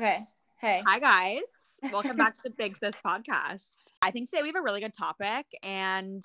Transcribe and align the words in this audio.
Okay. 0.00 0.26
Hey. 0.56 0.82
Hi, 0.86 0.98
guys. 0.98 1.78
Welcome 1.92 2.16
back 2.16 2.34
to 2.36 2.40
the 2.44 2.50
Big 2.50 2.74
Sis 2.74 2.94
podcast. 3.04 3.92
I 4.00 4.10
think 4.10 4.30
today 4.30 4.40
we 4.40 4.48
have 4.48 4.56
a 4.56 4.62
really 4.62 4.80
good 4.80 4.94
topic. 4.94 5.44
And 5.62 6.22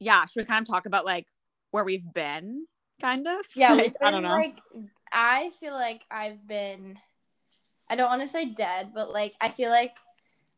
yeah, 0.00 0.26
should 0.26 0.42
we 0.42 0.44
kind 0.44 0.60
of 0.60 0.68
talk 0.68 0.84
about 0.84 1.06
like 1.06 1.26
where 1.70 1.82
we've 1.82 2.04
been, 2.12 2.66
kind 3.00 3.26
of? 3.26 3.46
Yeah, 3.56 3.72
Like, 3.72 3.84
we've 3.84 3.94
I 4.02 4.10
don't 4.10 4.22
know. 4.22 4.34
Like, 4.34 4.58
I 5.10 5.48
feel 5.60 5.72
like 5.72 6.02
I've 6.10 6.46
been. 6.46 6.98
I 7.88 7.96
don't 7.96 8.10
want 8.10 8.20
to 8.20 8.28
say 8.28 8.50
dead, 8.50 8.90
but 8.94 9.10
like 9.10 9.32
I 9.40 9.48
feel 9.48 9.70
like 9.70 9.96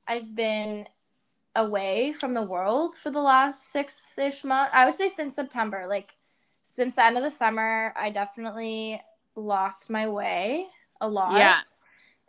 I've 0.08 0.34
been 0.34 0.88
away 1.54 2.12
from 2.12 2.34
the 2.34 2.42
world 2.42 2.96
for 2.96 3.12
the 3.12 3.22
last 3.22 3.70
six 3.70 4.18
ish 4.18 4.42
months. 4.42 4.72
I 4.74 4.84
would 4.84 4.94
say 4.94 5.06
since 5.06 5.36
September, 5.36 5.84
like 5.86 6.16
since 6.64 6.96
the 6.96 7.04
end 7.04 7.18
of 7.18 7.22
the 7.22 7.30
summer, 7.30 7.94
I 7.96 8.10
definitely 8.10 9.00
lost 9.36 9.90
my 9.90 10.08
way 10.08 10.66
a 11.00 11.08
lot. 11.08 11.36
yeah. 11.38 11.60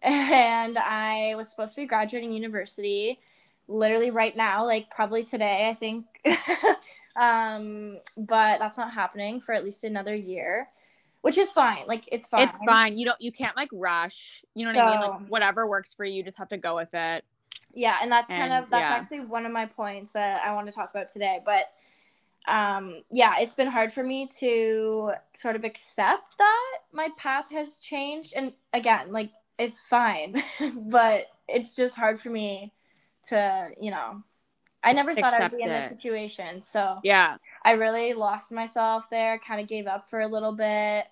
And 0.01 0.77
I 0.77 1.35
was 1.35 1.49
supposed 1.49 1.75
to 1.75 1.81
be 1.81 1.87
graduating 1.87 2.31
university 2.31 3.19
literally 3.67 4.11
right 4.11 4.35
now, 4.35 4.65
like 4.65 4.89
probably 4.89 5.23
today, 5.23 5.67
I 5.69 5.73
think. 5.73 6.05
um, 7.19 7.99
but 8.15 8.59
that's 8.59 8.77
not 8.77 8.93
happening 8.93 9.39
for 9.39 9.53
at 9.53 9.63
least 9.63 9.83
another 9.83 10.15
year, 10.15 10.69
which 11.21 11.37
is 11.37 11.51
fine. 11.51 11.85
Like 11.87 12.07
it's 12.11 12.27
fine. 12.27 12.47
It's 12.47 12.59
fine. 12.65 12.97
You 12.97 13.05
don't, 13.05 13.21
you 13.21 13.31
can't 13.31 13.55
like 13.55 13.69
rush. 13.73 14.43
You 14.55 14.65
know 14.65 14.79
what 14.79 14.87
I 14.87 14.91
mean? 14.91 15.09
Like 15.09 15.29
whatever 15.29 15.67
works 15.67 15.93
for 15.93 16.05
you, 16.05 16.15
you 16.15 16.23
just 16.23 16.37
have 16.37 16.49
to 16.49 16.57
go 16.57 16.75
with 16.75 16.93
it. 16.93 17.25
Yeah, 17.73 17.97
and 18.01 18.11
that's 18.11 18.31
kind 18.31 18.53
of 18.53 18.69
that's 18.69 18.89
yeah. 18.89 18.95
actually 18.95 19.19
one 19.21 19.45
of 19.45 19.51
my 19.51 19.65
points 19.65 20.13
that 20.13 20.41
I 20.43 20.53
want 20.53 20.67
to 20.67 20.73
talk 20.73 20.89
about 20.89 21.09
today. 21.09 21.39
But 21.45 21.65
um 22.47 23.03
yeah, 23.11 23.35
it's 23.39 23.55
been 23.55 23.67
hard 23.67 23.91
for 23.91 24.03
me 24.03 24.27
to 24.39 25.11
sort 25.35 25.55
of 25.55 25.63
accept 25.63 26.37
that 26.37 26.77
my 26.93 27.09
path 27.17 27.51
has 27.51 27.77
changed. 27.77 28.33
And 28.35 28.53
again, 28.73 29.11
like 29.11 29.31
it's 29.57 29.79
fine, 29.79 30.41
but 30.75 31.27
it's 31.47 31.75
just 31.75 31.95
hard 31.95 32.19
for 32.19 32.29
me 32.29 32.73
to, 33.29 33.69
you 33.79 33.91
know, 33.91 34.23
I 34.83 34.93
never 34.93 35.13
thought 35.13 35.33
I'd 35.33 35.51
be 35.51 35.63
in 35.63 35.69
this 35.69 35.91
it. 35.91 35.97
situation. 35.97 36.61
So 36.61 36.99
Yeah. 37.03 37.37
I 37.65 37.71
really 37.73 38.13
lost 38.13 38.51
myself 38.51 39.09
there, 39.09 39.37
kind 39.39 39.59
of 39.59 39.67
gave 39.67 39.87
up 39.87 40.09
for 40.09 40.19
a 40.21 40.27
little 40.27 40.53
bit. 40.53 41.05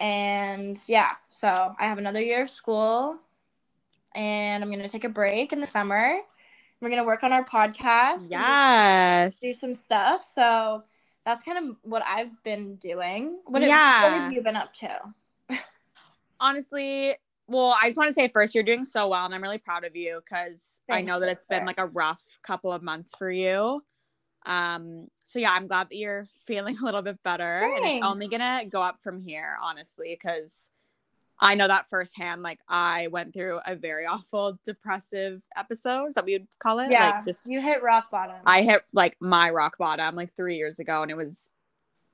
And 0.00 0.76
yeah, 0.88 1.10
so 1.28 1.48
I 1.78 1.86
have 1.86 1.98
another 1.98 2.20
year 2.20 2.42
of 2.42 2.50
school 2.50 3.16
and 4.14 4.62
I'm 4.64 4.70
going 4.70 4.82
to 4.82 4.88
take 4.88 5.04
a 5.04 5.08
break 5.08 5.52
in 5.52 5.60
the 5.60 5.66
summer. 5.66 6.18
We're 6.80 6.88
going 6.88 7.00
to 7.00 7.06
work 7.06 7.22
on 7.22 7.32
our 7.32 7.44
podcast. 7.44 8.30
Yes. 8.30 9.40
Do 9.40 9.52
some 9.52 9.76
stuff. 9.76 10.24
So 10.24 10.82
that's 11.24 11.42
kind 11.42 11.58
of 11.70 11.76
what 11.82 12.02
I've 12.06 12.42
been 12.42 12.76
doing. 12.76 13.40
What, 13.46 13.62
have- 13.62 13.70
what 14.12 14.20
have 14.20 14.32
you 14.32 14.42
been 14.42 14.56
up 14.56 14.72
to? 14.74 15.00
honestly 16.40 17.14
well 17.48 17.76
i 17.80 17.86
just 17.86 17.96
want 17.96 18.08
to 18.08 18.14
say 18.14 18.28
first 18.28 18.54
you're 18.54 18.64
doing 18.64 18.84
so 18.84 19.08
well 19.08 19.24
and 19.24 19.34
i'm 19.34 19.42
really 19.42 19.58
proud 19.58 19.84
of 19.84 19.94
you 19.94 20.20
because 20.24 20.80
i 20.90 21.00
know 21.00 21.20
that 21.20 21.28
it's 21.28 21.46
been 21.46 21.64
like 21.64 21.78
a 21.78 21.86
rough 21.86 22.38
couple 22.42 22.72
of 22.72 22.82
months 22.82 23.12
for 23.18 23.30
you 23.30 23.82
um 24.46 25.08
so 25.24 25.38
yeah 25.38 25.52
i'm 25.52 25.66
glad 25.66 25.88
that 25.90 25.96
you're 25.96 26.26
feeling 26.46 26.76
a 26.78 26.84
little 26.84 27.02
bit 27.02 27.22
better 27.22 27.68
and 27.76 27.84
it's 27.84 28.04
only 28.04 28.28
gonna 28.28 28.64
go 28.68 28.82
up 28.82 29.00
from 29.00 29.20
here 29.20 29.56
honestly 29.62 30.16
because 30.20 30.70
i 31.40 31.54
know 31.54 31.68
that 31.68 31.88
firsthand 31.88 32.42
like 32.42 32.60
i 32.68 33.08
went 33.08 33.34
through 33.34 33.60
a 33.66 33.74
very 33.74 34.06
awful 34.06 34.58
depressive 34.64 35.42
episode 35.56 36.06
is 36.06 36.14
that 36.14 36.24
what 36.24 36.30
you'd 36.30 36.46
call 36.58 36.78
it 36.78 36.90
Yeah, 36.90 37.06
like 37.06 37.24
just 37.24 37.48
you 37.48 37.60
hit 37.60 37.82
rock 37.82 38.10
bottom. 38.10 38.36
I 38.44 38.62
hit 38.62 38.82
like 38.92 39.16
my 39.20 39.50
rock 39.50 39.76
bottom 39.78 40.14
like 40.14 40.34
three 40.34 40.56
years 40.56 40.78
ago 40.78 41.02
and 41.02 41.10
it 41.10 41.16
was 41.16 41.50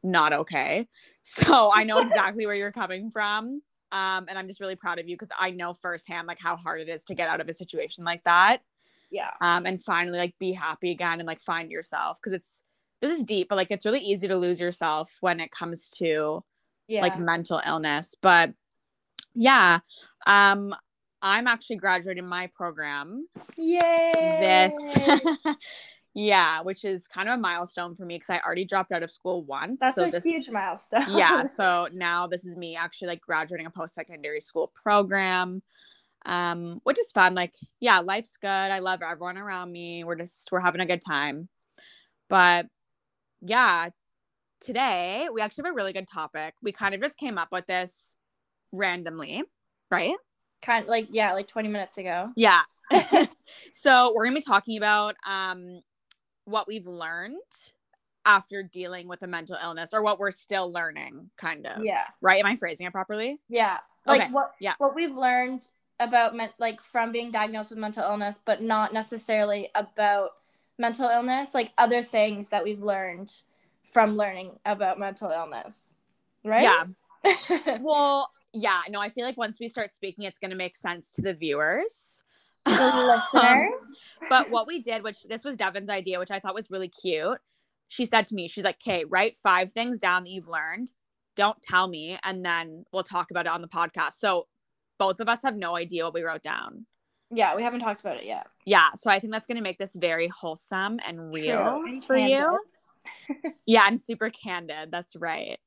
not 0.02 0.32
okay. 0.32 0.88
So 1.24 1.70
I 1.72 1.84
know 1.84 2.00
exactly 2.00 2.46
where 2.46 2.54
you're 2.56 2.72
coming 2.72 3.08
from. 3.08 3.62
Um, 3.92 4.24
and 4.28 4.38
I'm 4.38 4.48
just 4.48 4.58
really 4.60 4.74
proud 4.76 4.98
of 4.98 5.08
you 5.08 5.14
because 5.16 5.28
I 5.38 5.50
know 5.50 5.72
firsthand 5.74 6.26
like 6.26 6.38
how 6.40 6.56
hard 6.56 6.80
it 6.80 6.88
is 6.88 7.04
to 7.04 7.14
get 7.14 7.28
out 7.28 7.40
of 7.40 7.48
a 7.48 7.52
situation 7.52 8.04
like 8.04 8.24
that. 8.24 8.62
yeah. 9.10 9.30
Um, 9.40 9.66
and 9.66 9.80
finally 9.82 10.18
like 10.18 10.34
be 10.38 10.52
happy 10.52 10.90
again 10.90 11.20
and 11.20 11.26
like 11.26 11.40
find 11.40 11.70
yourself 11.70 12.18
because 12.18 12.32
it's 12.32 12.64
this 13.02 13.16
is 13.18 13.22
deep, 13.24 13.48
but 13.48 13.56
like 13.56 13.70
it's 13.70 13.84
really 13.84 14.00
easy 14.00 14.26
to 14.28 14.36
lose 14.36 14.58
yourself 14.60 15.18
when 15.20 15.38
it 15.40 15.50
comes 15.50 15.90
to 15.98 16.42
Yeah. 16.88 17.02
like 17.02 17.18
mental 17.18 17.60
illness. 17.66 18.14
But 18.20 18.54
yeah, 19.34 19.80
um, 20.26 20.74
I'm 21.20 21.46
actually 21.46 21.76
graduating 21.76 22.26
my 22.26 22.46
program 22.54 23.28
Yay. 23.56 24.12
this 24.40 24.74
yeah 26.14 26.60
which 26.60 26.84
is 26.84 27.06
kind 27.06 27.28
of 27.28 27.38
a 27.38 27.40
milestone 27.40 27.94
for 27.94 28.04
me 28.04 28.16
because 28.16 28.30
i 28.30 28.38
already 28.40 28.64
dropped 28.64 28.92
out 28.92 29.02
of 29.02 29.10
school 29.10 29.42
once 29.44 29.80
That's 29.80 29.94
so 29.94 30.04
a 30.04 30.10
this 30.10 30.24
huge 30.24 30.50
milestone. 30.50 31.16
yeah 31.16 31.44
so 31.58 31.88
now 31.92 32.26
this 32.26 32.44
is 32.44 32.56
me 32.56 32.76
actually 32.76 33.08
like 33.08 33.20
graduating 33.20 33.66
a 33.66 33.70
post-secondary 33.70 34.40
school 34.40 34.70
program 34.74 35.62
um 36.26 36.80
which 36.84 36.98
is 36.98 37.10
fun 37.12 37.34
like 37.34 37.54
yeah 37.80 38.00
life's 38.00 38.36
good 38.36 38.48
i 38.48 38.78
love 38.78 39.00
everyone 39.02 39.38
around 39.38 39.72
me 39.72 40.04
we're 40.04 40.14
just 40.14 40.50
we're 40.52 40.60
having 40.60 40.80
a 40.80 40.86
good 40.86 41.02
time 41.02 41.48
but 42.28 42.66
yeah 43.40 43.88
today 44.60 45.28
we 45.32 45.40
actually 45.40 45.64
have 45.64 45.72
a 45.72 45.74
really 45.74 45.92
good 45.92 46.06
topic 46.06 46.54
we 46.62 46.70
kind 46.72 46.94
of 46.94 47.00
just 47.00 47.18
came 47.18 47.38
up 47.38 47.48
with 47.50 47.66
this 47.66 48.16
randomly 48.70 49.42
right 49.90 50.14
kind 50.62 50.86
like 50.86 51.08
yeah, 51.10 51.32
like 51.32 51.48
20 51.48 51.68
minutes 51.68 51.98
ago. 51.98 52.30
yeah. 52.36 52.62
so 53.72 54.12
we're 54.14 54.24
gonna 54.24 54.36
be 54.36 54.40
talking 54.42 54.76
about 54.76 55.16
um 55.26 55.80
what 56.44 56.66
we've 56.66 56.86
learned 56.86 57.36
after 58.24 58.62
dealing 58.62 59.08
with 59.08 59.22
a 59.22 59.26
mental 59.26 59.56
illness 59.62 59.90
or 59.92 60.02
what 60.02 60.18
we're 60.18 60.30
still 60.30 60.70
learning, 60.72 61.30
kind 61.36 61.66
of. 61.66 61.84
Yeah. 61.84 62.04
Right? 62.20 62.38
Am 62.40 62.46
I 62.46 62.56
phrasing 62.56 62.86
it 62.86 62.92
properly? 62.92 63.40
Yeah. 63.48 63.78
Like 64.06 64.22
Okay, 64.22 64.30
what 64.32 64.52
yeah. 64.60 64.74
what 64.78 64.94
we've 64.94 65.14
learned 65.14 65.68
about 66.00 66.34
men- 66.34 66.52
like 66.58 66.80
from 66.80 67.12
being 67.12 67.30
diagnosed 67.30 67.70
with 67.70 67.78
mental 67.78 68.02
illness, 68.04 68.38
but 68.44 68.60
not 68.62 68.92
necessarily 68.92 69.70
about 69.74 70.30
mental 70.78 71.08
illness, 71.08 71.54
like 71.54 71.72
other 71.78 72.02
things 72.02 72.48
that 72.50 72.64
we've 72.64 72.82
learned 72.82 73.32
from 73.84 74.16
learning 74.16 74.58
about 74.64 74.98
mental 74.98 75.30
illness. 75.30 75.94
Right? 76.44 76.62
Yeah. 76.62 76.84
Well, 77.80 78.30
yeah, 78.52 78.80
no, 78.90 79.00
I 79.00 79.08
feel 79.08 79.24
like 79.24 79.36
once 79.36 79.58
we 79.60 79.68
start 79.68 79.90
speaking, 79.90 80.24
it's 80.24 80.38
gonna 80.38 80.56
make 80.56 80.74
sense 80.76 81.12
to 81.14 81.22
the 81.22 81.32
viewers. 81.34 82.22
The 82.66 83.22
listeners. 83.34 83.96
but 84.28 84.50
what 84.50 84.66
we 84.66 84.80
did, 84.82 85.02
which 85.02 85.22
this 85.24 85.44
was 85.44 85.56
Devin's 85.56 85.90
idea, 85.90 86.18
which 86.18 86.30
I 86.30 86.38
thought 86.40 86.54
was 86.54 86.70
really 86.70 86.88
cute. 86.88 87.38
She 87.88 88.04
said 88.04 88.24
to 88.26 88.34
me, 88.34 88.48
she's 88.48 88.64
like, 88.64 88.76
"Okay, 88.82 89.04
write 89.04 89.36
five 89.36 89.70
things 89.72 89.98
down 89.98 90.24
that 90.24 90.30
you've 90.30 90.48
learned. 90.48 90.92
Don't 91.36 91.60
tell 91.62 91.88
me, 91.88 92.18
and 92.22 92.44
then 92.44 92.84
we'll 92.92 93.02
talk 93.02 93.30
about 93.30 93.46
it 93.46 93.52
on 93.52 93.62
the 93.62 93.68
podcast." 93.68 94.14
So 94.14 94.46
both 94.98 95.20
of 95.20 95.28
us 95.28 95.40
have 95.42 95.56
no 95.56 95.76
idea 95.76 96.04
what 96.04 96.14
we 96.14 96.22
wrote 96.22 96.42
down. 96.42 96.86
yeah, 97.30 97.56
we 97.56 97.62
haven't 97.62 97.80
talked 97.80 98.00
about 98.02 98.16
it 98.18 98.24
yet. 98.24 98.46
Yeah, 98.64 98.90
so 98.94 99.10
I 99.10 99.18
think 99.18 99.32
that's 99.32 99.46
going 99.46 99.56
to 99.56 99.62
make 99.62 99.78
this 99.78 99.96
very 99.96 100.28
wholesome 100.28 101.00
and 101.06 101.32
real 101.34 101.80
True, 101.82 102.00
for 102.02 102.16
you. 102.16 102.58
Yeah, 103.66 103.82
I'm 103.84 103.98
super 103.98 104.30
candid. 104.30 104.90
That's 104.92 105.16
right. 105.16 105.58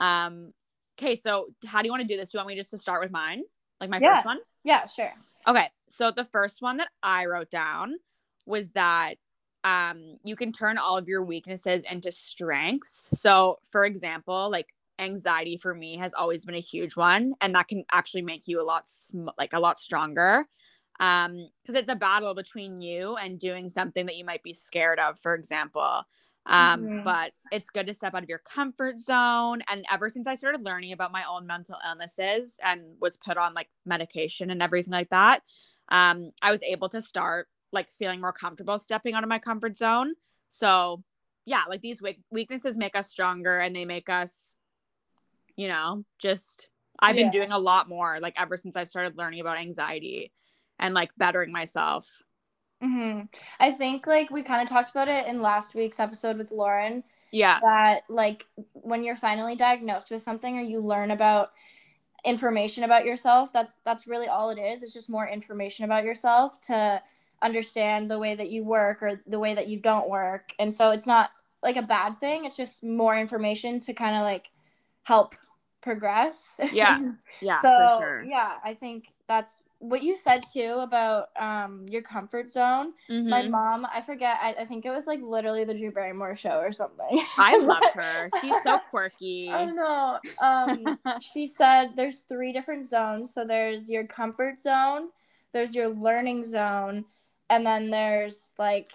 Um 0.00 0.52
okay, 0.98 1.14
so 1.16 1.46
how 1.64 1.80
do 1.80 1.86
you 1.86 1.92
want 1.92 2.00
to 2.02 2.08
do 2.08 2.16
this? 2.16 2.30
Do 2.32 2.36
you 2.36 2.40
want 2.40 2.48
me 2.48 2.56
just 2.56 2.70
to 2.70 2.78
start 2.78 3.00
with 3.02 3.12
mine? 3.12 3.42
Like 3.80 3.88
my 3.90 3.98
Yeah. 4.00 4.14
first 4.16 4.26
one? 4.26 4.38
Yeah, 4.64 4.86
sure. 4.86 5.12
Okay, 5.46 5.68
so 5.88 6.10
the 6.10 6.24
first 6.24 6.62
one 6.62 6.76
that 6.76 6.88
I 7.02 7.26
wrote 7.26 7.50
down 7.50 7.96
was 8.46 8.70
that 8.70 9.16
um, 9.64 10.18
you 10.24 10.36
can 10.36 10.52
turn 10.52 10.78
all 10.78 10.96
of 10.96 11.08
your 11.08 11.24
weaknesses 11.24 11.84
into 11.90 12.12
strengths. 12.12 13.08
So, 13.20 13.56
for 13.70 13.84
example, 13.84 14.50
like 14.50 14.74
anxiety 14.98 15.56
for 15.56 15.74
me 15.74 15.96
has 15.96 16.14
always 16.14 16.44
been 16.44 16.54
a 16.54 16.60
huge 16.60 16.96
one, 16.96 17.34
and 17.40 17.54
that 17.54 17.68
can 17.68 17.84
actually 17.90 18.22
make 18.22 18.46
you 18.46 18.60
a 18.60 18.64
lot 18.64 18.88
sm- 18.88 19.28
like 19.38 19.52
a 19.52 19.60
lot 19.60 19.78
stronger. 19.78 20.46
Um, 21.00 21.46
because 21.62 21.80
it's 21.80 21.90
a 21.90 21.96
battle 21.96 22.34
between 22.34 22.80
you 22.80 23.16
and 23.16 23.38
doing 23.38 23.68
something 23.68 24.06
that 24.06 24.16
you 24.16 24.24
might 24.24 24.42
be 24.42 24.52
scared 24.52 25.00
of, 25.00 25.18
for 25.18 25.34
example. 25.34 26.02
Um, 26.46 26.82
Mhm. 26.88 27.04
but 27.04 27.32
it's 27.52 27.70
good 27.70 27.86
to 27.86 27.94
step 27.94 28.14
out 28.14 28.22
of 28.22 28.28
your 28.28 28.38
comfort 28.38 28.98
zone. 28.98 29.62
And 29.68 29.84
ever 29.90 30.08
since 30.08 30.26
I 30.26 30.34
started 30.34 30.64
learning 30.64 30.92
about 30.92 31.12
my 31.12 31.24
own 31.24 31.46
mental 31.46 31.76
illnesses 31.86 32.58
and 32.62 32.98
was 33.00 33.16
put 33.16 33.36
on 33.38 33.54
like 33.54 33.70
medication 33.84 34.50
and 34.50 34.62
everything 34.62 34.92
like 34.92 35.10
that, 35.10 35.42
um, 35.90 36.32
I 36.42 36.50
was 36.50 36.62
able 36.62 36.88
to 36.90 37.00
start 37.02 37.48
like 37.72 37.88
feeling 37.90 38.20
more 38.20 38.32
comfortable 38.32 38.78
stepping 38.78 39.14
out 39.14 39.22
of 39.22 39.28
my 39.28 39.38
comfort 39.38 39.76
zone. 39.76 40.14
So, 40.48 41.04
yeah, 41.44 41.64
like 41.68 41.80
these 41.80 42.02
weak- 42.02 42.22
weaknesses 42.30 42.76
make 42.76 42.96
us 42.96 43.08
stronger 43.10 43.58
and 43.60 43.74
they 43.74 43.84
make 43.84 44.08
us, 44.08 44.56
you 45.56 45.68
know, 45.68 46.04
just 46.18 46.68
I've 46.98 47.16
been 47.16 47.30
doing 47.30 47.52
a 47.52 47.58
lot 47.58 47.88
more 47.88 48.20
like 48.20 48.34
ever 48.40 48.56
since 48.56 48.76
I've 48.76 48.88
started 48.88 49.16
learning 49.16 49.40
about 49.40 49.58
anxiety 49.58 50.32
and 50.78 50.94
like 50.94 51.10
bettering 51.16 51.52
myself. 51.52 52.20
Hmm 52.82 53.20
I 53.60 53.70
think 53.70 54.06
like 54.06 54.30
we 54.30 54.42
kind 54.42 54.60
of 54.60 54.68
talked 54.68 54.90
about 54.90 55.08
it 55.08 55.26
in 55.28 55.40
last 55.40 55.74
week's 55.74 56.00
episode 56.00 56.36
with 56.36 56.50
Lauren 56.50 57.04
Yeah. 57.30 57.60
that 57.62 58.02
like 58.08 58.44
when 58.72 59.04
you're 59.04 59.14
finally 59.16 59.54
diagnosed 59.54 60.10
with 60.10 60.20
something 60.20 60.58
or 60.58 60.62
you 60.62 60.80
learn 60.80 61.12
about 61.12 61.52
information 62.24 62.84
about 62.84 63.04
yourself 63.04 63.52
that's 63.52 63.80
that's 63.84 64.06
really 64.06 64.28
all 64.28 64.50
it 64.50 64.58
is 64.58 64.82
it's 64.82 64.92
just 64.92 65.10
more 65.10 65.26
information 65.28 65.84
about 65.84 66.04
yourself 66.04 66.60
to 66.60 67.02
understand 67.42 68.08
the 68.10 68.18
way 68.18 68.34
that 68.36 68.50
you 68.50 68.64
work 68.64 69.02
or 69.02 69.20
the 69.26 69.38
way 69.40 69.54
that 69.54 69.66
you 69.68 69.78
don't 69.78 70.08
work 70.08 70.52
and 70.60 70.72
so 70.72 70.90
it's 70.92 71.06
not 71.06 71.30
like 71.62 71.76
a 71.76 71.82
bad 71.82 72.16
thing 72.18 72.44
it's 72.44 72.56
just 72.56 72.84
more 72.84 73.16
information 73.16 73.80
to 73.80 73.92
kind 73.92 74.14
of 74.14 74.22
like 74.22 74.50
help 75.02 75.34
progress 75.80 76.60
Yeah. 76.72 76.98
Yeah, 77.40 77.60
so 77.60 77.68
for 77.68 78.02
sure. 78.02 78.22
yeah 78.22 78.52
i 78.64 78.74
think 78.74 79.08
that's 79.26 79.58
what 79.82 80.02
you 80.02 80.14
said 80.14 80.44
too 80.52 80.76
about 80.80 81.28
um 81.38 81.86
your 81.88 82.02
comfort 82.02 82.50
zone. 82.50 82.92
My 83.24 83.42
Mhm. 83.42 83.50
mom, 83.50 83.86
I 83.92 84.00
forget, 84.00 84.38
I, 84.40 84.54
I 84.60 84.64
think 84.64 84.84
it 84.86 84.90
was 84.90 85.06
like 85.08 85.20
literally 85.20 85.64
the 85.64 85.74
Drew 85.74 85.90
Barrymore 85.90 86.36
show 86.36 86.60
or 86.60 86.70
something. 86.70 87.20
I 87.36 87.58
love 87.58 87.82
her. 87.94 88.30
She's 88.40 88.62
so 88.62 88.78
quirky. 88.90 89.50
I 89.50 89.64
don't 89.64 89.76
know. 89.76 90.18
Um, 90.40 90.98
she 91.20 91.46
said 91.58 91.90
there's 91.96 92.20
three 92.20 92.52
different 92.52 92.86
zones. 92.86 93.34
So 93.34 93.44
there's 93.44 93.90
your 93.90 94.04
comfort 94.06 94.60
zone, 94.60 95.08
there's 95.52 95.74
your 95.74 95.88
learning 95.88 96.44
zone, 96.44 97.04
and 97.50 97.66
then 97.66 97.90
there's 97.90 98.54
like 98.58 98.92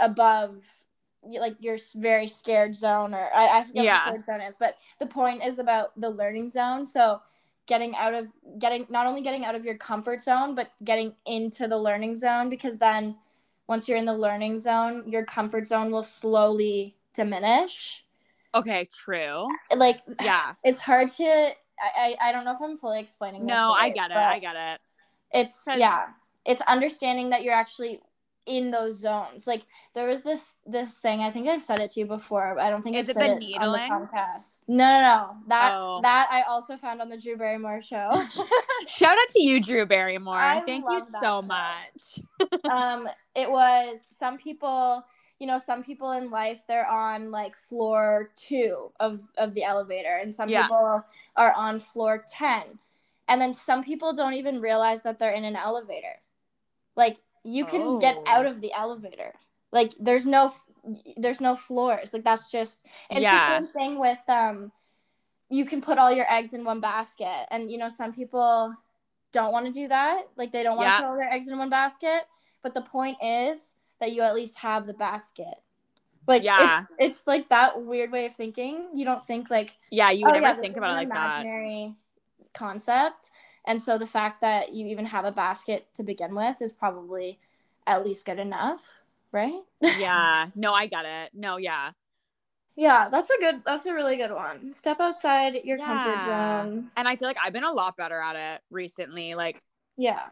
above, 0.00 0.62
like 1.22 1.56
your 1.60 1.78
very 1.94 2.26
scared 2.26 2.74
zone, 2.74 3.14
or 3.14 3.28
I, 3.34 3.60
I 3.60 3.64
forget 3.64 3.84
Yeah. 3.84 4.04
what 4.04 4.04
the 4.06 4.12
third 4.12 4.24
zone 4.24 4.40
is. 4.48 4.56
But 4.56 4.76
the 4.98 5.06
point 5.06 5.44
is 5.44 5.58
about 5.60 5.98
the 5.98 6.10
learning 6.10 6.48
zone. 6.48 6.84
So 6.84 7.22
getting 7.66 7.94
out 7.96 8.14
of 8.14 8.28
getting 8.58 8.86
not 8.90 9.06
only 9.06 9.22
getting 9.22 9.44
out 9.44 9.54
of 9.54 9.64
your 9.64 9.76
comfort 9.76 10.22
zone, 10.22 10.54
but 10.54 10.70
getting 10.84 11.14
into 11.26 11.66
the 11.68 11.78
learning 11.78 12.16
zone 12.16 12.48
because 12.50 12.78
then 12.78 13.16
once 13.66 13.88
you're 13.88 13.96
in 13.96 14.04
the 14.04 14.16
learning 14.16 14.58
zone, 14.58 15.04
your 15.08 15.24
comfort 15.24 15.66
zone 15.66 15.90
will 15.90 16.02
slowly 16.02 16.94
diminish. 17.14 18.04
okay, 18.54 18.86
true. 18.94 19.48
Like 19.74 20.00
Yeah. 20.22 20.54
it's 20.64 20.80
hard 20.80 21.08
to 21.10 21.24
I, 21.24 21.54
I 21.98 22.28
I 22.28 22.32
don't 22.32 22.44
know 22.44 22.52
if 22.52 22.60
I'm 22.62 22.76
fully 22.76 23.00
explaining 23.00 23.46
this 23.46 23.54
No, 23.54 23.72
I 23.72 23.88
get 23.90 24.10
it. 24.10 24.16
I 24.16 24.38
get 24.38 24.56
it. 24.56 24.80
it's 25.32 25.64
yeah. 25.66 26.08
It's 26.44 26.62
understanding 26.62 27.30
that 27.30 27.42
you're 27.42 27.54
actually 27.54 28.00
in 28.46 28.70
those 28.70 28.98
zones. 28.98 29.46
Like 29.46 29.62
there 29.94 30.06
was 30.06 30.22
this 30.22 30.54
this 30.66 30.92
thing, 30.98 31.20
I 31.20 31.30
think 31.30 31.48
I've 31.48 31.62
said 31.62 31.80
it 31.80 31.90
to 31.92 32.00
you 32.00 32.06
before, 32.06 32.54
but 32.56 32.64
I 32.64 32.70
don't 32.70 32.82
think 32.82 32.96
Is 32.96 33.08
I've 33.08 33.16
it 33.16 33.20
said 33.20 33.30
the 33.30 33.34
it 33.36 33.38
needling? 33.38 33.90
on 33.92 34.00
the 34.02 34.06
podcast. 34.06 34.62
No, 34.68 34.76
no, 34.76 35.00
no. 35.00 35.36
That 35.48 35.72
Oh. 35.74 36.00
that 36.02 36.28
I 36.30 36.42
also 36.42 36.76
found 36.76 37.00
on 37.00 37.08
the 37.08 37.16
Drew 37.18 37.36
Barrymore 37.36 37.80
show. 37.82 38.10
Shout 38.86 39.16
out 39.18 39.28
to 39.30 39.42
you, 39.42 39.60
Drew 39.60 39.86
Barrymore. 39.86 40.36
I 40.36 40.60
Thank 40.60 40.84
you 40.90 41.00
so 41.00 41.40
stuff. 41.40 41.46
much. 41.46 42.60
um 42.70 43.08
it 43.34 43.50
was 43.50 43.98
some 44.10 44.36
people 44.38 45.04
you 45.38 45.46
know 45.46 45.58
some 45.58 45.82
people 45.82 46.12
in 46.12 46.30
life 46.30 46.62
they're 46.68 46.86
on 46.88 47.30
like 47.30 47.56
floor 47.56 48.30
two 48.36 48.92
of 49.00 49.20
of 49.38 49.52
the 49.54 49.64
elevator 49.64 50.18
and 50.22 50.34
some 50.34 50.48
Yeah. 50.48 50.62
people 50.62 51.04
are 51.36 51.52
on 51.54 51.78
floor 51.78 52.24
10 52.28 52.78
and 53.28 53.40
then 53.40 53.52
some 53.52 53.82
people 53.82 54.12
don't 54.12 54.34
even 54.34 54.60
realize 54.60 55.02
that 55.02 55.18
they're 55.18 55.32
in 55.32 55.44
an 55.44 55.56
elevator 55.56 56.20
like 56.96 57.18
you 57.44 57.64
can 57.64 57.98
get 57.98 58.16
Oh. 58.18 58.24
out 58.26 58.46
of 58.46 58.60
the 58.60 58.72
elevator 58.72 59.32
like 59.72 59.92
there's 60.00 60.26
no 60.26 60.52
there's 61.16 61.40
no 61.40 61.56
floors 61.56 62.12
like 62.12 62.24
that's 62.24 62.50
just 62.50 62.80
it's 63.10 63.20
Yeah. 63.20 63.60
the 63.60 63.66
same 63.66 63.72
thing 63.72 64.00
with 64.00 64.18
um 64.28 64.72
you 65.50 65.64
can 65.64 65.80
put 65.80 65.98
all 65.98 66.10
your 66.12 66.26
eggs 66.32 66.54
in 66.54 66.64
one 66.64 66.80
basket 66.80 67.46
and 67.50 67.70
you 67.70 67.78
know 67.78 67.88
some 67.88 68.12
people 68.12 68.74
don't 69.32 69.52
want 69.52 69.66
to 69.66 69.72
do 69.72 69.88
that 69.88 70.22
like 70.36 70.52
they 70.52 70.62
don't 70.62 70.76
want 70.76 70.86
to 70.86 70.90
Yeah. 70.92 70.98
put 70.98 71.06
all 71.06 71.16
their 71.16 71.30
eggs 71.32 71.48
in 71.48 71.58
one 71.58 71.70
basket 71.70 72.22
but 72.62 72.72
the 72.74 72.82
point 72.82 73.16
is 73.22 73.74
that 74.00 74.12
you 74.12 74.22
at 74.22 74.34
least 74.34 74.58
have 74.58 74.86
the 74.86 74.94
basket 74.94 75.54
like 76.26 76.42
Yeah. 76.42 76.80
it's, 76.80 76.92
it's 76.98 77.26
like 77.26 77.48
that 77.50 77.82
weird 77.82 78.10
way 78.10 78.26
of 78.26 78.34
thinking 78.34 78.90
you 78.94 79.04
don't 79.04 79.24
think 79.26 79.50
like 79.50 79.76
Yeah, 79.90 80.10
you 80.10 80.24
would 80.24 80.34
oh, 80.36 80.40
never 80.40 80.56
yeah, 80.56 80.62
think 80.62 80.76
about 80.76 80.90
it 80.90 80.92
an 80.92 80.96
like 80.96 81.08
that. 81.10 81.40
imaginary 81.40 81.94
concept 82.54 83.30
and 83.66 83.80
so 83.80 83.98
the 83.98 84.06
fact 84.06 84.40
that 84.40 84.74
you 84.74 84.86
even 84.86 85.06
have 85.06 85.24
a 85.24 85.32
basket 85.32 85.86
to 85.94 86.02
begin 86.02 86.34
with 86.34 86.60
is 86.60 86.72
probably 86.72 87.38
at 87.86 88.04
least 88.04 88.26
good 88.26 88.38
enough 88.38 89.02
right 89.32 89.62
Yeah. 89.82 90.50
No, 90.54 90.72
I 90.72 90.86
got 90.86 91.04
it. 91.04 91.30
No, 91.34 91.56
yeah. 91.56 91.92
yeah 92.76 93.08
that's 93.08 93.30
a 93.30 93.38
good 93.40 93.62
that's 93.64 93.86
a 93.86 93.94
really 93.94 94.16
good 94.16 94.32
one 94.32 94.72
step 94.72 94.98
outside 95.00 95.60
your 95.64 95.78
comfort 95.78 96.24
zone 96.24 96.90
And 96.96 97.06
I 97.06 97.16
feel 97.16 97.28
like 97.28 97.36
I've 97.42 97.52
been 97.52 97.64
a 97.64 97.72
lot 97.72 97.96
better 97.96 98.20
at 98.20 98.36
it 98.36 98.62
recently. 98.70 99.34
Like, 99.34 99.60
yeah 99.96 100.28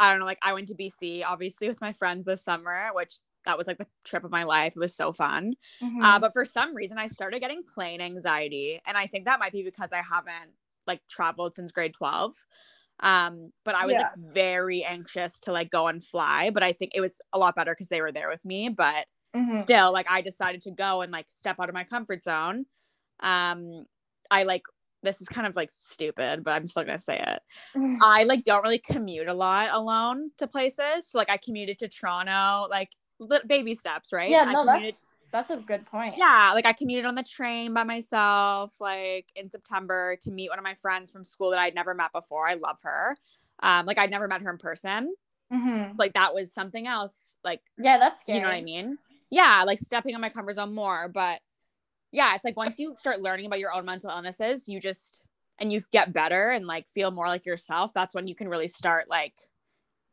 I 0.00 0.10
don't 0.10 0.20
know, 0.20 0.26
like 0.26 0.38
I 0.42 0.52
went 0.52 0.68
to 0.68 0.74
BC 0.74 1.22
obviously 1.22 1.68
with 1.68 1.80
my 1.80 1.92
friends 1.92 2.26
this 2.26 2.42
summer, 2.42 2.88
which 2.92 3.14
that 3.46 3.58
was 3.58 3.66
like 3.66 3.78
the 3.78 3.86
trip 4.04 4.24
of 4.24 4.30
my 4.30 4.44
life. 4.44 4.74
It 4.76 4.78
was 4.78 4.94
so 4.94 5.12
fun. 5.12 5.54
Mhm. 5.82 6.02
Uh, 6.02 6.18
but 6.18 6.32
for 6.32 6.44
some 6.44 6.74
reason, 6.74 6.98
I 6.98 7.06
started 7.08 7.40
getting 7.40 7.62
plane 7.64 8.00
anxiety, 8.00 8.80
and 8.86 8.96
I 8.96 9.06
think 9.06 9.24
that 9.24 9.40
might 9.40 9.52
be 9.52 9.62
because 9.62 9.92
I 9.92 10.02
haven't 10.02 10.52
like 10.86 11.00
traveled 11.08 11.54
since 11.54 11.72
grade 11.72 11.94
twelve. 11.94 12.32
Um, 13.00 13.52
but 13.64 13.74
I 13.74 13.84
was 13.86 13.94
like 13.94 14.14
very 14.34 14.84
anxious 14.84 15.40
to 15.40 15.52
like 15.52 15.70
go 15.70 15.88
and 15.88 16.02
fly. 16.02 16.50
But 16.50 16.62
I 16.62 16.72
think 16.72 16.92
it 16.94 17.00
was 17.00 17.20
a 17.32 17.38
lot 17.38 17.56
better 17.56 17.72
because 17.72 17.88
they 17.88 18.00
were 18.00 18.12
there 18.12 18.28
with 18.28 18.44
me. 18.44 18.68
But 18.68 19.06
Mhm. 19.34 19.62
still, 19.62 19.92
like 19.92 20.10
I 20.10 20.20
decided 20.20 20.62
to 20.62 20.70
go 20.70 21.00
and 21.02 21.10
like 21.12 21.26
step 21.32 21.56
out 21.58 21.68
of 21.68 21.74
my 21.74 21.84
comfort 21.84 22.22
zone. 22.22 22.66
Um, 23.20 23.86
I 24.30 24.42
like 24.44 24.62
this 25.02 25.20
is 25.20 25.28
kind 25.28 25.46
of 25.48 25.56
like 25.56 25.70
stupid, 25.72 26.44
but 26.44 26.52
I'm 26.52 26.66
still 26.66 26.84
gonna 26.84 26.98
say 26.98 27.18
it. 27.18 27.42
I 28.02 28.24
like 28.24 28.44
don't 28.44 28.62
really 28.62 28.78
commute 28.78 29.28
a 29.28 29.34
lot 29.34 29.70
alone 29.72 30.30
to 30.38 30.46
places. 30.46 31.08
So 31.08 31.18
like 31.18 31.30
I 31.30 31.38
commuted 31.38 31.78
to 31.80 31.88
Toronto, 31.88 32.68
like 32.70 32.90
li- 33.18 33.40
baby 33.46 33.74
steps, 33.74 34.12
right? 34.12 34.30
yeah 34.30 34.44
I 34.46 34.52
no 34.52 34.64
commuted- 34.64 34.94
that's 34.94 35.11
that's 35.32 35.50
a 35.50 35.56
good 35.56 35.86
point 35.86 36.14
yeah, 36.16 36.52
like 36.54 36.66
I 36.66 36.72
commuted 36.72 37.06
on 37.06 37.14
the 37.14 37.22
train 37.22 37.72
by 37.74 37.84
myself, 37.84 38.74
like 38.80 39.26
in 39.34 39.48
September 39.48 40.16
to 40.22 40.30
meet 40.30 40.50
one 40.50 40.58
of 40.58 40.62
my 40.62 40.74
friends 40.74 41.10
from 41.10 41.24
school 41.24 41.50
that 41.50 41.58
I'd 41.58 41.74
never 41.74 41.94
met 41.94 42.12
before. 42.12 42.46
I 42.48 42.54
love 42.54 42.78
her. 42.82 43.16
Um, 43.62 43.86
like 43.86 43.98
I'd 43.98 44.10
never 44.10 44.28
met 44.28 44.42
her 44.42 44.50
in 44.50 44.58
person. 44.58 45.14
Mhm. 45.52 45.94
Like 45.98 46.14
that 46.14 46.34
was 46.34 46.52
something 46.52 46.86
else. 46.86 47.36
Like 47.42 47.60
yeah 47.78 47.98
that's 47.98 48.20
scary 48.20 48.38
you 48.38 48.42
know 48.42 48.48
what 48.50 48.56
I 48.56 48.62
mean? 48.62 48.96
Yeah, 49.30 49.64
like 49.66 49.78
stepping 49.78 50.14
on 50.14 50.20
my 50.20 50.28
comfort 50.28 50.54
zone 50.56 50.74
more. 50.74 51.08
But 51.08 51.40
yeah, 52.10 52.34
it's 52.34 52.44
like 52.44 52.56
once 52.56 52.78
you 52.78 52.94
start 52.94 53.22
learning 53.22 53.46
about 53.46 53.58
your 53.58 53.72
own 53.72 53.84
mental 53.86 54.10
illnesses, 54.10 54.68
you 54.68 54.78
just 54.80 55.24
and 55.58 55.72
you 55.72 55.80
get 55.92 56.12
better 56.12 56.50
and 56.50 56.66
like 56.66 56.88
feel 56.88 57.10
more 57.10 57.28
like 57.28 57.46
yourself. 57.46 57.92
That's 57.94 58.14
when 58.14 58.26
you 58.26 58.34
can 58.34 58.48
really 58.48 58.68
start 58.68 59.08
like 59.08 59.34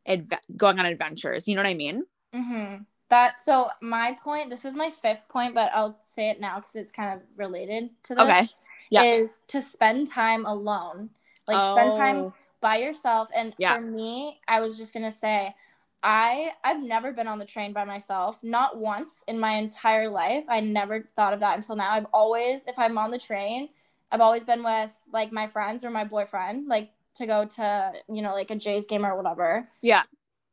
adve- 0.07 0.39
going 0.56 0.80
on 0.80 0.86
adventures. 0.86 1.48
You 1.48 1.56
know 1.56 1.62
what 1.62 1.69
I 1.69 1.74
mean? 1.74 2.04
Mm-hmm. 2.33 2.83
That 3.09 3.39
so 3.39 3.69
my 3.81 4.15
point. 4.23 4.50
This 4.50 4.63
was 4.63 4.75
my 4.75 4.89
fifth 4.89 5.29
point, 5.29 5.56
but 5.56 5.71
I'll 5.73 5.97
say 6.00 6.29
it 6.29 6.39
now 6.39 6.57
because 6.57 6.75
it's 6.75 6.91
kind 6.91 7.13
of 7.13 7.21
related 7.38 7.89
to 8.03 8.15
this. 8.15 8.23
Okay. 8.23 8.50
Yeah. 8.91 9.03
Is 9.03 9.41
to 9.47 9.61
spend 9.61 10.07
time 10.07 10.45
alone, 10.45 11.09
like 11.47 11.63
spend 11.63 11.94
time 11.94 12.17
Oh, 12.17 12.33
by 12.61 12.77
yourself. 12.77 13.29
And 13.35 13.56
Yeah. 13.57 13.75
for 13.75 13.81
me, 13.81 14.41
I 14.47 14.59
was 14.61 14.77
just 14.77 14.94
gonna 14.94 15.11
say, 15.11 15.56
I 16.03 16.51
I've 16.63 16.81
never 16.81 17.11
been 17.11 17.27
on 17.27 17.39
the 17.39 17.45
train 17.45 17.73
by 17.73 17.83
myself, 17.85 18.39
not 18.44 18.77
once 18.77 19.23
in 19.27 19.39
my 19.39 19.53
entire 19.53 20.07
life. 20.09 20.45
I 20.47 20.59
never 20.61 21.01
thought 21.15 21.33
of 21.33 21.39
that 21.41 21.57
until 21.57 21.75
now. 21.75 21.91
I've 21.91 22.07
always, 22.13 22.65
if 22.67 22.77
I'm 22.79 22.97
on 22.97 23.11
the 23.11 23.19
train, 23.19 23.69
I've 24.11 24.21
always 24.21 24.44
been 24.44 24.63
with 24.63 24.94
like 25.11 25.31
my 25.31 25.47
friends 25.47 25.83
or 25.85 25.89
my 25.89 26.04
boyfriend, 26.04 26.68
like 26.68 26.92
to 27.16 27.25
go 27.25 27.45
to 27.45 27.94
you 28.07 28.21
know 28.21 28.33
like 28.33 28.51
a 28.51 28.56
Jays 28.56 28.87
game 28.87 29.06
or 29.06 29.16
whatever. 29.18 29.69
Yeah. 29.81 30.04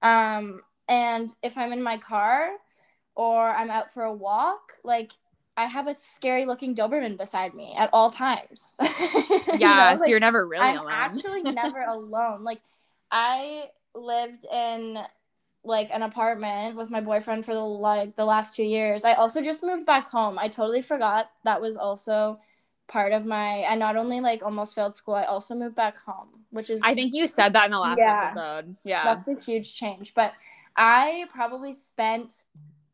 Um, 0.03 0.61
and 0.89 1.35
if 1.43 1.57
I'm 1.59 1.73
in 1.73 1.83
my 1.83 1.99
car 1.99 2.51
or 3.15 3.41
I'm 3.49 3.71
out 3.71 3.93
for 3.93 4.03
a 4.03 4.13
walk, 4.13 4.75
like 4.85 5.13
I 5.57 5.67
have 5.67 5.87
a 5.89 5.95
scary 5.95 6.45
looking 6.45 6.75
Doberman 6.75 7.17
beside 7.19 7.55
me 7.55 7.75
at 7.77 7.91
all 7.93 8.11
times. 8.11 8.77
You 9.59 9.59
Yeah, 9.61 9.77
know, 9.77 9.97
so 9.97 10.01
like, 10.03 10.11
you're 10.11 10.21
never 10.21 10.47
really 10.47 10.75
I'm 10.75 10.77
alone. 10.77 11.23
actually 11.23 11.43
never 11.45 11.81
alone. 11.81 12.43
Like 12.45 12.61
I 13.11 13.71
lived 13.95 14.45
in 14.53 14.99
like 15.65 15.89
an 15.93 16.03
apartment 16.03 16.77
with 16.77 16.91
my 16.91 17.01
boyfriend 17.01 17.45
for 17.45 17.55
the 17.55 17.61
like 17.61 18.17
the 18.17 18.25
last 18.25 18.55
two 18.55 18.63
years. 18.65 19.05
I 19.05 19.15
also 19.15 19.43
just 19.43 19.63
moved 19.65 19.87
back 19.87 20.09
home. 20.09 20.39
I 20.39 20.49
totally 20.49 20.83
forgot 20.83 21.31
that 21.45 21.61
was 21.61 21.77
also 21.77 22.39
part 22.89 23.13
of 23.13 23.27
my 23.27 23.65
I 23.65 23.75
not 23.75 23.97
only 23.97 24.21
like 24.21 24.43
almost 24.43 24.75
failed 24.75 24.95
school, 24.95 25.15
I 25.15 25.25
also 25.25 25.55
moved 25.55 25.75
back 25.75 25.99
home, 25.99 26.45
which 26.51 26.71
is 26.71 26.83
I 26.83 26.95
think 26.95 27.15
you 27.15 27.27
said 27.27 27.53
that 27.55 27.65
in 27.67 27.71
the 27.73 27.79
last 27.81 27.99
Yeah. 27.99 28.33
episode. 28.33 28.77
Yeah. 28.85 29.05
that's 29.05 29.29
a 29.29 29.35
huge 29.35 29.75
change. 29.75 30.15
But 30.15 30.33
I 30.77 31.27
probably 31.31 31.73
spent 31.73 32.33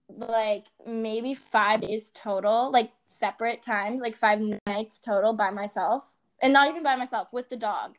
like 0.09 0.67
maybe 0.87 1.35
five 1.35 1.81
days 1.81 2.11
total, 2.11 2.71
like 2.71 2.93
separate 3.07 3.62
times, 3.62 4.01
like 4.01 4.17
five 4.17 4.41
nights 4.67 5.01
total 5.01 5.33
by 5.33 5.51
myself. 5.51 6.05
And 6.41 6.53
not 6.53 6.69
even 6.69 6.83
by 6.83 6.97
myself, 6.97 7.29
with 7.33 7.49
the 7.49 7.57
dog. 7.57 7.97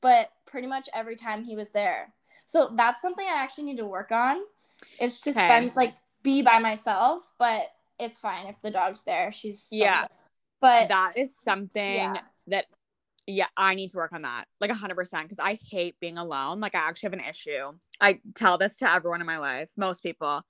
But 0.00 0.30
pretty 0.46 0.66
much 0.66 0.88
every 0.94 1.16
time 1.16 1.44
he 1.44 1.56
was 1.56 1.70
there. 1.70 2.12
So 2.46 2.72
that's 2.76 3.00
something 3.00 3.26
I 3.26 3.42
actually 3.42 3.64
need 3.64 3.78
to 3.78 3.86
work 3.86 4.12
on 4.12 4.38
is 5.00 5.18
to 5.20 5.30
Okay. 5.30 5.40
spend 5.40 5.76
like 5.76 5.94
be 6.22 6.42
by 6.42 6.58
myself, 6.58 7.32
but 7.38 7.62
it's 7.98 8.18
fine 8.18 8.46
if 8.46 8.60
the 8.60 8.70
dog's 8.70 9.04
there. 9.04 9.32
She's 9.32 9.68
Yeah. 9.70 10.00
there. 10.00 10.08
But 10.60 10.88
that 10.88 11.16
is 11.16 11.36
something 11.36 11.94
Yeah. 11.94 12.20
that 12.48 12.66
yeah 13.26 13.46
i 13.56 13.74
need 13.74 13.88
to 13.90 13.96
work 13.96 14.12
on 14.12 14.22
that 14.22 14.46
like 14.60 14.70
100% 14.70 15.24
because 15.24 15.38
i 15.38 15.54
hate 15.70 15.98
being 16.00 16.18
alone 16.18 16.60
like 16.60 16.74
i 16.74 16.78
actually 16.78 17.06
have 17.06 17.12
an 17.14 17.20
issue. 17.20 17.72
I 18.00 18.20
tell 18.34 18.58
this 18.58 18.76
to 18.78 18.90
everyone 18.90 19.20
in 19.20 19.26
my 19.26 19.38
life 19.38 19.70
most 19.76 20.02
people 20.02 20.42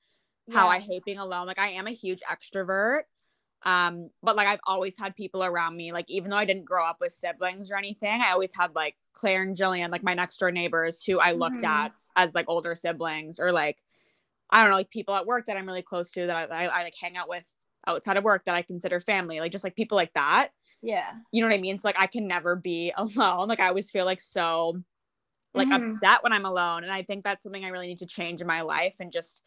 how 0.50 0.68
i 0.68 0.80
hate 0.80 1.04
being 1.04 1.18
alone 1.18 1.46
like 1.46 1.58
i 1.58 1.68
am 1.68 1.86
a 1.86 1.92
huge 1.92 2.20
extrovert 2.30 3.02
um 3.64 4.10
but 4.22 4.36
like 4.36 4.48
i've 4.48 4.60
always 4.66 4.98
had 4.98 5.16
people 5.16 5.44
around 5.44 5.76
me 5.76 5.92
like 5.92 6.06
even 6.08 6.30
though 6.30 6.36
i 6.36 6.44
didn't 6.44 6.64
grow 6.66 6.86
up 6.86 6.98
with 7.00 7.12
siblings 7.12 7.70
or 7.70 7.76
anything 7.78 8.20
i 8.22 8.30
always 8.32 8.54
had 8.56 8.74
like 8.74 8.96
claire 9.14 9.42
and 9.42 9.56
jillian 9.56 9.90
like 9.90 10.04
my 10.04 10.14
next 10.14 10.38
door 10.38 10.50
neighbors 10.52 11.02
who 11.04 11.20
i 11.20 11.32
looked 11.32 11.64
Mhm. 11.64 11.86
at 11.86 11.92
as 12.16 12.34
like 12.34 12.46
older 12.48 12.74
siblings 12.74 13.38
or 13.40 13.52
like 13.52 13.82
i 14.50 14.60
don't 14.62 14.70
know 14.70 14.76
like 14.76 14.90
people 14.90 15.14
at 15.14 15.26
work 15.26 15.46
that 15.46 15.56
i'm 15.56 15.66
really 15.66 15.82
close 15.82 16.10
to 16.10 16.26
that 16.26 16.50
i, 16.52 16.64
I, 16.66 16.80
I 16.80 16.82
like 16.84 16.94
hang 17.00 17.16
out 17.16 17.28
with 17.28 17.44
outside 17.86 18.16
of 18.16 18.24
work 18.24 18.44
that 18.46 18.54
i 18.54 18.62
consider 18.62 19.00
family 19.00 19.40
like 19.40 19.52
just 19.52 19.64
like 19.64 19.76
people 19.76 19.96
like 19.96 20.12
that 20.14 20.50
yeah. 20.84 21.12
you 21.32 21.40
know 21.40 21.48
what 21.48 21.54
I 21.58 21.60
mean? 21.60 21.78
So 21.78 21.88
like 21.88 21.98
I 21.98 22.06
can 22.06 22.26
never 22.28 22.54
be 22.56 22.92
alone. 22.96 23.48
Like 23.48 23.60
I 23.60 23.68
always 23.68 23.90
feel 23.90 24.04
like 24.04 24.20
so 24.20 24.82
like 25.54 25.68
Mhm. 25.68 25.76
upset 25.94 26.22
when 26.22 26.32
I'm 26.32 26.44
alone. 26.46 26.82
And 26.84 26.92
I 26.92 27.02
think 27.02 27.24
that's 27.24 27.42
something 27.42 27.64
I 27.64 27.68
really 27.68 27.86
need 27.86 28.00
to 28.00 28.06
change 28.06 28.40
in 28.40 28.46
my 28.46 28.60
life 28.62 28.96
and 29.00 29.10
just 29.12 29.42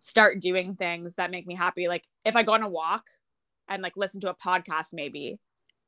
start 0.00 0.40
doing 0.40 0.74
things 0.74 1.14
that 1.14 1.30
make 1.30 1.46
me 1.46 1.54
happy. 1.54 1.88
Like 1.88 2.06
if 2.24 2.36
I 2.36 2.42
go 2.42 2.52
on 2.54 2.62
a 2.62 2.68
walk 2.68 3.06
and 3.68 3.82
like 3.82 3.96
listen 3.96 4.20
to 4.20 4.30
a 4.30 4.34
podcast, 4.34 4.92
maybe, 4.92 5.38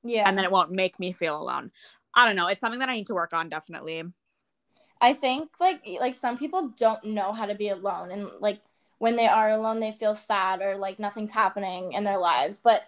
Yeah. 0.03 0.27
and 0.29 0.39
then 0.39 0.45
it 0.45 0.51
won't 0.53 0.71
make 0.71 0.99
me 0.99 1.13
feel 1.13 1.37
alone. 1.41 1.73
I 2.15 2.25
don't 2.27 2.37
know. 2.37 2.47
It's 2.47 2.61
something 2.63 2.81
that 2.81 2.89
I 2.89 2.95
need 2.95 3.07
to 3.09 3.15
work 3.15 3.35
on 3.35 3.49
definitely. 3.51 4.05
I 5.01 5.13
think 5.13 5.51
like 5.61 5.83
like 6.01 6.15
some 6.15 6.39
people 6.39 6.69
don't 6.79 7.05
know 7.05 7.33
how 7.33 7.45
to 7.45 7.55
be 7.55 7.69
alone 7.69 8.11
and 8.11 8.31
like 8.41 8.61
when 8.99 9.17
they 9.17 9.27
are 9.27 9.51
alone 9.51 9.81
they 9.81 9.93
feel 9.93 10.15
sad 10.15 10.63
or 10.63 10.77
like 10.77 10.99
nothing's 10.99 11.33
happening 11.33 11.93
in 11.93 12.05
their 12.05 12.17
lives. 12.19 12.59
But 12.59 12.85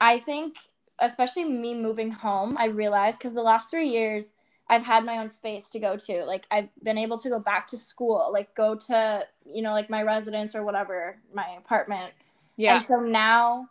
I 0.00 0.18
think 0.18 0.56
especially 1.00 1.44
me 1.44 1.74
moving 1.74 2.10
home, 2.10 2.56
I 2.58 2.66
realized 2.66 3.20
cuz 3.20 3.34
the 3.34 3.42
last 3.42 3.70
3 3.70 3.88
years 3.88 4.34
I've 4.68 4.86
had 4.86 5.04
my 5.04 5.18
own 5.18 5.28
space 5.28 5.68
to 5.70 5.80
go 5.80 5.96
to. 5.96 6.24
Like 6.24 6.46
I've 6.50 6.68
been 6.82 6.96
able 6.96 7.18
to 7.18 7.28
go 7.28 7.40
back 7.40 7.66
to 7.68 7.76
school, 7.76 8.30
like 8.32 8.54
go 8.54 8.76
to, 8.76 9.26
you 9.44 9.62
know, 9.62 9.72
like 9.72 9.90
my 9.90 10.02
residence 10.04 10.54
or 10.54 10.64
whatever, 10.64 11.18
my 11.34 11.46
apartment. 11.58 12.14
Yeah. 12.56 12.76
And 12.76 12.84
so 12.84 13.00
now, 13.00 13.68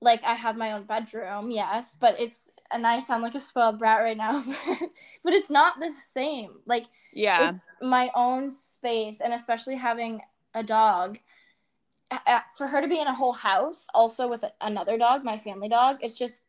like, 0.00 0.24
I 0.24 0.34
have 0.34 0.56
my 0.56 0.72
own 0.72 0.84
bedroom, 0.84 1.50
yes, 1.50 1.96
but 1.98 2.18
it's, 2.20 2.50
and 2.70 2.86
I 2.86 2.98
sound 2.98 3.22
like 3.22 3.34
a 3.34 3.40
spoiled 3.40 3.78
brat 3.78 4.00
right 4.00 4.16
now, 4.16 4.42
but 5.24 5.32
it's 5.32 5.50
not 5.50 5.78
the 5.78 5.90
same. 5.90 6.50
Like, 6.66 6.86
yeah. 7.12 7.50
it's 7.50 7.64
my 7.80 8.10
own 8.14 8.50
space, 8.50 9.20
and 9.20 9.32
especially 9.32 9.76
having 9.76 10.20
a 10.54 10.62
dog. 10.62 11.18
For 12.56 12.66
her 12.66 12.80
to 12.80 12.88
be 12.88 13.00
in 13.00 13.06
a 13.06 13.14
whole 13.14 13.32
house, 13.32 13.86
also 13.94 14.28
with 14.28 14.44
another 14.60 14.98
dog, 14.98 15.24
my 15.24 15.38
family 15.38 15.68
dog, 15.68 15.98
it's 16.00 16.18
just 16.18 16.42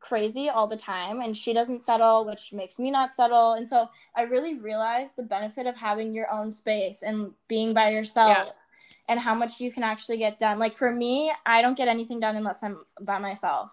crazy 0.00 0.48
all 0.48 0.66
the 0.66 0.76
time. 0.76 1.20
And 1.20 1.36
she 1.36 1.52
doesn't 1.52 1.80
settle, 1.80 2.24
which 2.24 2.52
makes 2.52 2.78
me 2.78 2.90
not 2.90 3.12
settle. 3.12 3.52
And 3.54 3.66
so 3.66 3.88
I 4.14 4.22
really 4.22 4.58
realized 4.58 5.16
the 5.16 5.22
benefit 5.22 5.66
of 5.66 5.76
having 5.76 6.14
your 6.14 6.30
own 6.32 6.52
space 6.52 7.02
and 7.02 7.32
being 7.48 7.74
by 7.74 7.90
yourself 7.90 8.52
and 9.08 9.20
how 9.20 9.34
much 9.34 9.60
you 9.60 9.70
can 9.72 9.82
actually 9.82 10.18
get 10.18 10.38
done. 10.38 10.58
Like 10.58 10.74
for 10.74 10.90
me, 10.92 11.32
I 11.44 11.62
don't 11.62 11.76
get 11.76 11.88
anything 11.88 12.20
done 12.20 12.36
unless 12.36 12.62
I'm 12.62 12.84
by 13.00 13.18
myself. 13.18 13.70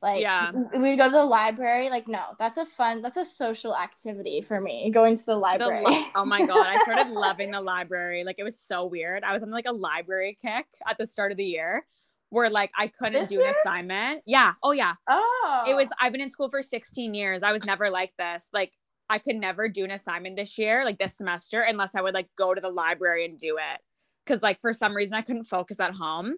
Like 0.00 0.20
Yeah. 0.20 0.50
we 0.50 0.90
would 0.90 0.98
go 0.98 1.06
to 1.06 1.12
the 1.12 1.24
library. 1.24 1.88
Like 1.90 2.08
no, 2.08 2.20
that's 2.38 2.56
a 2.56 2.66
fun, 2.66 3.02
that's 3.02 3.16
a 3.16 3.24
social 3.24 3.76
activity 3.76 4.40
for 4.40 4.60
me. 4.60 4.90
Going 4.90 5.16
to 5.16 5.24
the 5.24 5.32
The 5.34 5.38
library. 5.38 5.84
li- 5.84 6.06
oh 6.16 6.24
my 6.24 6.44
god, 6.44 6.66
I 6.66 6.82
started 6.82 7.12
loving 7.12 7.52
the 7.52 7.60
library. 7.60 8.24
Like 8.24 8.36
it 8.38 8.42
was 8.44 8.58
so 8.58 8.84
weird. 8.84 9.22
I 9.22 9.32
was 9.32 9.42
on 9.44 9.50
like 9.52 9.66
a 9.66 9.72
library 9.72 10.36
kick 10.40 10.66
at 10.88 10.98
the 10.98 11.06
start 11.06 11.30
of 11.30 11.36
the 11.38 11.44
year 11.44 11.86
where 12.32 12.50
like 12.50 12.70
I 12.76 12.86
couldn't 12.88 13.14
This 13.14 13.28
do 13.28 13.40
an 13.42 13.50
assignment. 13.60 14.22
Yeah. 14.26 14.54
Oh 14.62 14.72
yeah. 14.72 14.94
oh, 15.06 15.64
It 15.68 15.74
was 15.76 15.88
oh. 15.88 15.96
I've 16.00 16.12
been 16.12 16.20
in 16.22 16.28
school 16.30 16.48
for 16.48 16.62
16 16.62 17.14
years. 17.14 17.42
I 17.42 17.52
was 17.52 17.64
never 17.64 17.90
like 17.90 18.12
this. 18.18 18.48
Like 18.52 18.72
I 19.10 19.18
could 19.18 19.36
never 19.36 19.68
do 19.68 19.84
an 19.84 19.90
assignment 19.90 20.36
this 20.36 20.56
year, 20.58 20.84
like 20.84 20.98
this 20.98 21.16
semester, 21.16 21.60
unless 21.60 21.94
I 21.94 22.00
would 22.00 22.14
like 22.14 22.28
go 22.36 22.54
to 22.54 22.60
the 22.60 22.70
library 22.70 23.24
and 23.26 23.38
do 23.38 23.58
it. 23.58 23.80
Cause 24.26 24.42
like 24.42 24.60
for 24.62 24.72
some 24.72 24.96
reason 24.96 25.14
I 25.14 25.22
couldn't 25.22 25.44
focus 25.44 25.78
at 25.78 25.92
home. 25.94 26.36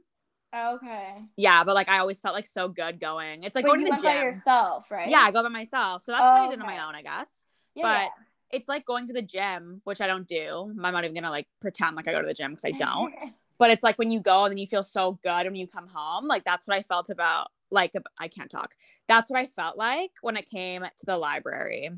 okay. 0.54 1.22
Yeah, 1.36 1.62
but 1.64 1.74
like 1.74 1.88
I 1.88 1.98
always 1.98 2.20
felt 2.20 2.34
like 2.34 2.46
so 2.46 2.68
good 2.68 2.98
going. 2.98 3.44
It's 3.44 3.54
like 3.54 3.64
but 3.64 3.68
going 3.68 3.80
you 3.80 3.86
to 3.86 3.90
the 3.90 4.02
went 4.02 4.02
gym. 4.02 4.12
by 4.20 4.22
yourself, 4.24 4.90
right? 4.90 5.08
Yeah, 5.08 5.20
I 5.20 5.30
go 5.30 5.42
by 5.42 5.48
myself. 5.48 6.02
So 6.02 6.12
that's 6.12 6.22
Oh, 6.24 6.32
what 6.32 6.48
I 6.48 6.50
did 6.50 6.60
on 6.60 6.66
my 6.66 6.84
own, 6.86 6.94
I 6.94 7.02
guess. 7.02 7.46
yeah, 7.74 8.06
but 8.06 8.12
It's 8.56 8.68
like 8.68 8.84
going 8.84 9.06
to 9.08 9.12
the 9.12 9.22
gym, 9.22 9.80
which 9.84 10.00
I 10.00 10.06
don't 10.06 10.26
do. 10.26 10.70
I'm 10.70 10.92
not 10.92 11.04
even 11.04 11.14
gonna 11.14 11.30
like 11.30 11.46
pretend 11.60 11.96
like 11.96 12.08
I 12.08 12.12
go 12.12 12.20
to 12.20 12.26
the 12.26 12.34
gym 12.34 12.52
because 12.52 12.64
I 12.64 12.72
don't. 12.72 13.14
but 13.58 13.70
it's 13.70 13.82
like 13.82 13.98
when 13.98 14.10
you 14.10 14.20
go 14.20 14.44
and 14.44 14.52
then 14.52 14.58
you 14.58 14.66
feel 14.66 14.82
so 14.82 15.18
good 15.22 15.46
when 15.46 15.54
you 15.54 15.66
come 15.66 15.86
home. 15.86 16.26
Like 16.26 16.44
that's 16.44 16.66
what 16.66 16.76
I 16.76 16.82
felt 16.82 17.10
about 17.10 17.48
like 17.70 17.92
I 18.18 18.28
can't 18.28 18.50
talk. 18.50 18.74
That's 19.08 19.30
what 19.30 19.38
I 19.38 19.46
felt 19.46 19.76
like 19.76 20.12
when 20.22 20.36
it 20.36 20.48
came 20.48 20.82
to 20.82 21.06
the 21.06 21.18
library. 21.18 21.90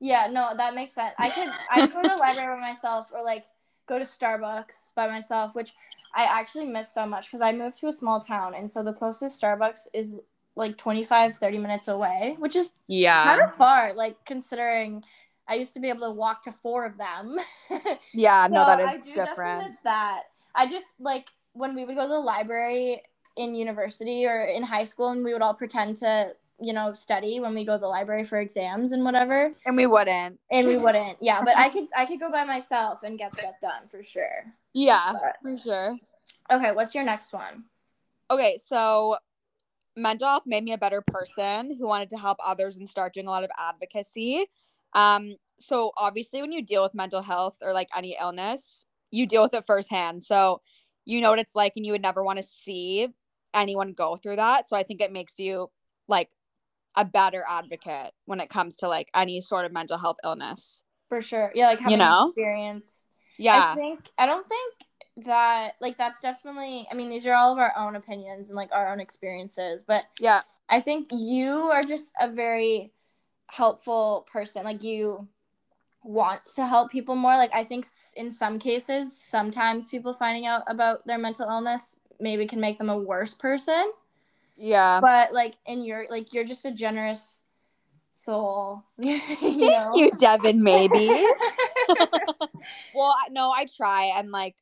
Yeah, 0.00 0.28
no, 0.30 0.52
that 0.56 0.74
makes 0.74 0.92
sense. 0.92 1.14
I 1.18 1.30
could 1.30 1.48
I 1.70 1.86
go 1.86 2.02
to 2.02 2.08
the 2.08 2.16
library 2.16 2.54
by 2.54 2.60
myself 2.60 3.10
or 3.14 3.24
like 3.24 3.44
go 3.86 3.98
to 3.98 4.04
Starbucks 4.04 4.92
by 4.94 5.06
myself, 5.08 5.54
which 5.54 5.72
I 6.14 6.24
actually 6.24 6.66
miss 6.66 6.92
so 6.92 7.06
much 7.06 7.26
because 7.26 7.40
I 7.42 7.52
moved 7.52 7.78
to 7.80 7.88
a 7.88 7.92
small 7.92 8.20
town 8.20 8.54
and 8.54 8.70
so 8.70 8.82
the 8.82 8.92
closest 8.92 9.40
Starbucks 9.40 9.88
is 9.92 10.20
like 10.54 10.76
25 10.76 11.36
30 11.36 11.58
minutes 11.58 11.88
away, 11.88 12.36
which 12.38 12.56
is 12.56 12.70
yeah 12.88 13.24
kind 13.24 13.40
of 13.42 13.54
far 13.54 13.92
like 13.94 14.24
considering 14.24 15.02
I 15.48 15.54
used 15.54 15.74
to 15.74 15.80
be 15.80 15.88
able 15.88 16.00
to 16.08 16.10
walk 16.10 16.42
to 16.42 16.52
four 16.52 16.84
of 16.84 16.98
them. 16.98 17.36
Yeah, 18.12 18.48
So 18.48 18.56
I 18.56 18.98
do 19.04 19.14
definitely 19.14 19.64
miss 19.64 19.76
that. 19.84 20.22
I 20.56 20.66
just 20.66 20.92
like 20.98 21.28
when 21.52 21.74
we 21.74 21.84
would 21.84 21.96
go 21.96 22.02
to 22.02 22.08
the 22.08 22.18
library 22.18 23.02
in 23.36 23.54
university 23.54 24.26
or 24.26 24.44
in 24.44 24.62
high 24.62 24.84
school 24.84 25.10
and 25.10 25.24
we 25.24 25.32
would 25.32 25.42
all 25.42 25.54
pretend 25.54 25.96
to, 25.96 26.32
you 26.58 26.72
know, 26.72 26.92
study 26.94 27.38
when 27.38 27.54
we 27.54 27.64
go 27.64 27.74
to 27.74 27.80
the 27.80 27.86
library 27.86 28.24
for 28.24 28.38
exams 28.38 28.92
and 28.92 29.04
whatever. 29.04 29.52
And 29.66 29.76
we 29.76 29.86
wouldn't. 29.86 30.40
And 30.50 30.66
we 30.66 30.76
wouldn't. 30.84 31.18
Yeah, 31.20 31.42
but 31.44 31.56
I 31.58 31.68
could 31.68 31.84
I 31.96 32.06
could 32.06 32.18
go 32.20 32.30
by 32.30 32.44
myself 32.44 33.02
and 33.02 33.18
get 33.18 33.32
stuff 33.32 33.54
done 33.60 33.86
for 33.86 34.02
sure. 34.02 34.44
Yeah, 34.72 35.12
But- 35.12 35.36
for 35.42 35.58
sure. 35.58 35.98
Okay, 36.50 36.72
what's 36.72 36.94
your 36.94 37.04
next 37.04 37.32
one? 37.32 37.64
Okay, 38.30 38.58
so 38.64 39.16
mental 39.96 40.28
health 40.28 40.42
made 40.46 40.64
me 40.64 40.72
a 40.72 40.78
better 40.78 41.00
person 41.00 41.76
who 41.78 41.86
wanted 41.88 42.10
to 42.10 42.18
help 42.18 42.38
others 42.44 42.76
and 42.76 42.88
start 42.88 43.14
doing 43.14 43.26
a 43.26 43.30
lot 43.30 43.44
of 43.44 43.50
advocacy. 43.58 44.46
Um, 44.92 45.36
so 45.58 45.92
obviously 45.96 46.40
when 46.42 46.52
you 46.52 46.62
deal 46.62 46.82
with 46.82 46.94
mental 46.94 47.22
health 47.22 47.56
or 47.62 47.72
like 47.72 47.88
any 47.96 48.16
illness, 48.20 48.84
you 49.16 49.26
deal 49.26 49.42
with 49.42 49.54
it 49.54 49.64
firsthand. 49.66 50.22
So 50.22 50.60
you 51.04 51.20
know 51.20 51.30
what 51.30 51.38
it's 51.38 51.54
like 51.54 51.72
and 51.76 51.86
you 51.86 51.92
would 51.92 52.02
never 52.02 52.22
want 52.22 52.38
to 52.38 52.44
see 52.44 53.08
anyone 53.54 53.92
go 53.92 54.16
through 54.16 54.36
that. 54.36 54.68
So 54.68 54.76
I 54.76 54.82
think 54.82 55.00
it 55.00 55.12
makes 55.12 55.38
you 55.38 55.70
like 56.08 56.30
a 56.96 57.04
better 57.04 57.42
advocate 57.48 58.12
when 58.24 58.40
it 58.40 58.48
comes 58.48 58.76
to 58.76 58.88
like 58.88 59.08
any 59.14 59.40
sort 59.40 59.64
of 59.64 59.72
mental 59.72 59.98
health 59.98 60.16
illness. 60.24 60.82
For 61.08 61.20
sure. 61.20 61.52
Yeah, 61.54 61.68
like 61.68 61.80
having 61.80 61.98
know? 61.98 62.28
experience. 62.28 63.08
Yeah. 63.38 63.72
I 63.72 63.74
think 63.74 64.10
I 64.18 64.26
don't 64.26 64.48
think 64.48 64.74
that 65.26 65.74
like 65.80 65.96
that's 65.96 66.20
definitely 66.20 66.86
I 66.90 66.94
mean 66.94 67.08
these 67.08 67.26
are 67.26 67.34
all 67.34 67.52
of 67.52 67.58
our 67.58 67.72
own 67.76 67.96
opinions 67.96 68.50
and 68.50 68.56
like 68.56 68.70
our 68.72 68.92
own 68.92 69.00
experiences, 69.00 69.84
but 69.86 70.04
yeah. 70.20 70.42
I 70.68 70.80
think 70.80 71.10
you 71.12 71.70
are 71.72 71.82
just 71.82 72.12
a 72.20 72.28
very 72.28 72.92
helpful 73.48 74.26
person. 74.30 74.64
Like 74.64 74.82
you 74.82 75.28
want 76.06 76.44
to 76.54 76.66
help 76.66 76.90
people 76.90 77.16
more. 77.16 77.36
Like 77.36 77.54
I 77.54 77.64
think 77.64 77.86
in 78.16 78.30
some 78.30 78.58
cases, 78.58 79.16
sometimes 79.16 79.88
people 79.88 80.12
finding 80.12 80.46
out 80.46 80.62
about 80.68 81.06
their 81.06 81.18
mental 81.18 81.48
illness 81.48 81.96
maybe 82.20 82.46
can 82.46 82.60
make 82.60 82.78
them 82.78 82.88
a 82.88 82.98
worse 82.98 83.34
person. 83.34 83.92
Yeah. 84.56 85.00
But 85.00 85.32
like 85.34 85.54
in 85.66 85.82
your 85.82 86.06
like 86.08 86.32
you're 86.32 86.44
just 86.44 86.64
a 86.64 86.70
generous 86.70 87.44
soul. 88.10 88.82
you 88.98 89.18
Thank 89.20 89.60
know? 89.60 89.92
you, 89.94 90.10
Devin, 90.18 90.62
maybe. 90.62 91.08
well, 92.94 93.14
no, 93.30 93.50
I 93.50 93.66
try 93.76 94.12
and 94.16 94.30
like 94.30 94.56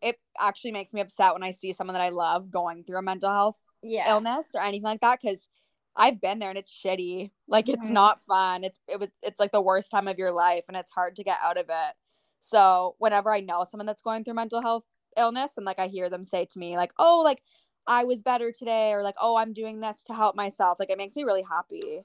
it 0.00 0.18
actually 0.38 0.72
makes 0.72 0.92
me 0.92 1.00
upset 1.00 1.32
when 1.34 1.42
I 1.42 1.52
see 1.52 1.72
someone 1.72 1.94
that 1.94 2.02
I 2.02 2.10
love 2.10 2.50
going 2.50 2.84
through 2.84 2.98
a 2.98 3.02
mental 3.02 3.30
health 3.30 3.56
yeah. 3.82 4.10
illness 4.10 4.52
or 4.54 4.62
anything 4.62 4.82
like 4.82 5.00
that 5.00 5.18
because 5.22 5.48
I've 5.96 6.20
been 6.20 6.38
there 6.38 6.48
and 6.50 6.58
it's 6.58 6.72
shitty. 6.72 7.30
Like 7.48 7.68
it's 7.68 7.84
Mhm. 7.84 7.92
not 7.92 8.20
fun. 8.20 8.64
It's 8.64 8.78
it 8.88 8.98
was 9.00 9.10
it's 9.22 9.38
like 9.40 9.52
the 9.52 9.60
worst 9.60 9.90
time 9.90 10.08
of 10.08 10.18
your 10.18 10.32
life 10.32 10.64
and 10.68 10.76
it's 10.76 10.90
hard 10.90 11.16
to 11.16 11.24
get 11.24 11.38
out 11.42 11.56
of 11.58 11.66
it. 11.68 11.94
So 12.40 12.96
whenever 12.98 13.30
I 13.30 13.40
know 13.40 13.64
someone 13.64 13.86
that's 13.86 14.02
going 14.02 14.24
through 14.24 14.34
mental 14.34 14.60
health 14.60 14.84
illness 15.16 15.52
and 15.56 15.64
like 15.66 15.78
I 15.78 15.86
hear 15.86 16.10
them 16.10 16.24
say 16.24 16.44
to 16.46 16.58
me 16.58 16.76
like, 16.76 16.92
"Oh, 16.98 17.22
like 17.24 17.42
I 17.86 18.04
was 18.04 18.22
better 18.22 18.50
today," 18.52 18.92
or 18.92 19.02
like, 19.02 19.16
"Oh, 19.20 19.36
I'm 19.36 19.52
doing 19.52 19.80
this 19.80 20.02
to 20.04 20.14
help 20.14 20.34
myself," 20.36 20.78
like 20.80 20.90
it 20.90 20.98
makes 20.98 21.16
me 21.16 21.24
really 21.24 21.42
happy. 21.42 22.02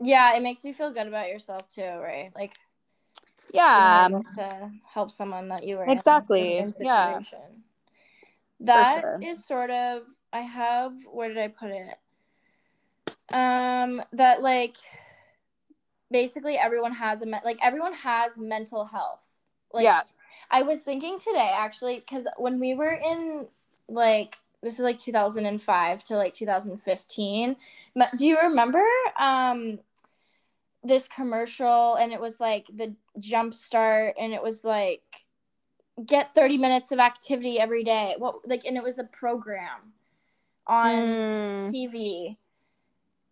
Yeah, 0.00 0.34
it 0.34 0.42
makes 0.42 0.64
you 0.64 0.74
feel 0.74 0.90
good 0.92 1.06
about 1.06 1.28
yourself 1.28 1.68
too, 1.68 1.82
right? 1.82 2.32
Like 2.34 2.52
Yeah. 3.52 4.08
to 4.36 4.70
help 4.84 5.10
someone 5.10 5.48
that 5.48 5.64
you 5.64 5.76
were 5.76 5.84
Exactly, 5.84 6.58
in 6.58 6.66
the 6.66 6.72
same 6.72 6.86
yeah. 6.86 7.18
situation. 7.18 7.64
That 8.60 8.98
is 9.22 9.38
sure. 9.38 9.46
sort 9.46 9.70
of 9.70 10.02
I 10.32 10.40
have 10.40 10.92
where 11.10 11.28
did 11.28 11.38
I 11.38 11.48
put 11.48 11.70
it? 11.70 11.94
Um 13.32 14.02
that 14.12 14.42
like 14.42 14.76
basically 16.10 16.56
everyone 16.58 16.92
has 16.92 17.22
a 17.22 17.26
me- 17.26 17.38
like 17.44 17.58
everyone 17.62 17.94
has 17.94 18.36
mental 18.36 18.84
health. 18.84 19.26
Like 19.72 19.84
Yeah. 19.84 20.02
I 20.50 20.62
was 20.62 20.80
thinking 20.80 21.18
today 21.18 21.52
actually 21.56 22.00
cuz 22.02 22.26
when 22.36 22.60
we 22.60 22.74
were 22.74 22.92
in 22.92 23.48
like 23.88 24.36
this 24.62 24.74
is 24.74 24.80
like 24.80 24.98
2005 24.98 26.04
to 26.04 26.16
like 26.16 26.34
2015. 26.34 27.56
Do 28.16 28.26
you 28.26 28.38
remember 28.38 28.84
um 29.16 29.80
this 30.84 31.08
commercial 31.08 31.94
and 31.94 32.12
it 32.12 32.20
was 32.20 32.40
like 32.40 32.66
the 32.74 32.94
jump 33.18 33.54
start 33.54 34.14
and 34.18 34.32
it 34.32 34.42
was 34.42 34.64
like 34.64 35.02
get 36.04 36.34
30 36.34 36.58
minutes 36.58 36.90
of 36.92 36.98
activity 36.98 37.58
every 37.58 37.84
day. 37.84 38.14
What 38.18 38.46
like 38.48 38.64
and 38.64 38.76
it 38.76 38.82
was 38.82 38.98
a 38.98 39.04
program 39.04 39.92
on 40.66 40.92
Mm. 40.92 41.70
TV. 41.70 42.36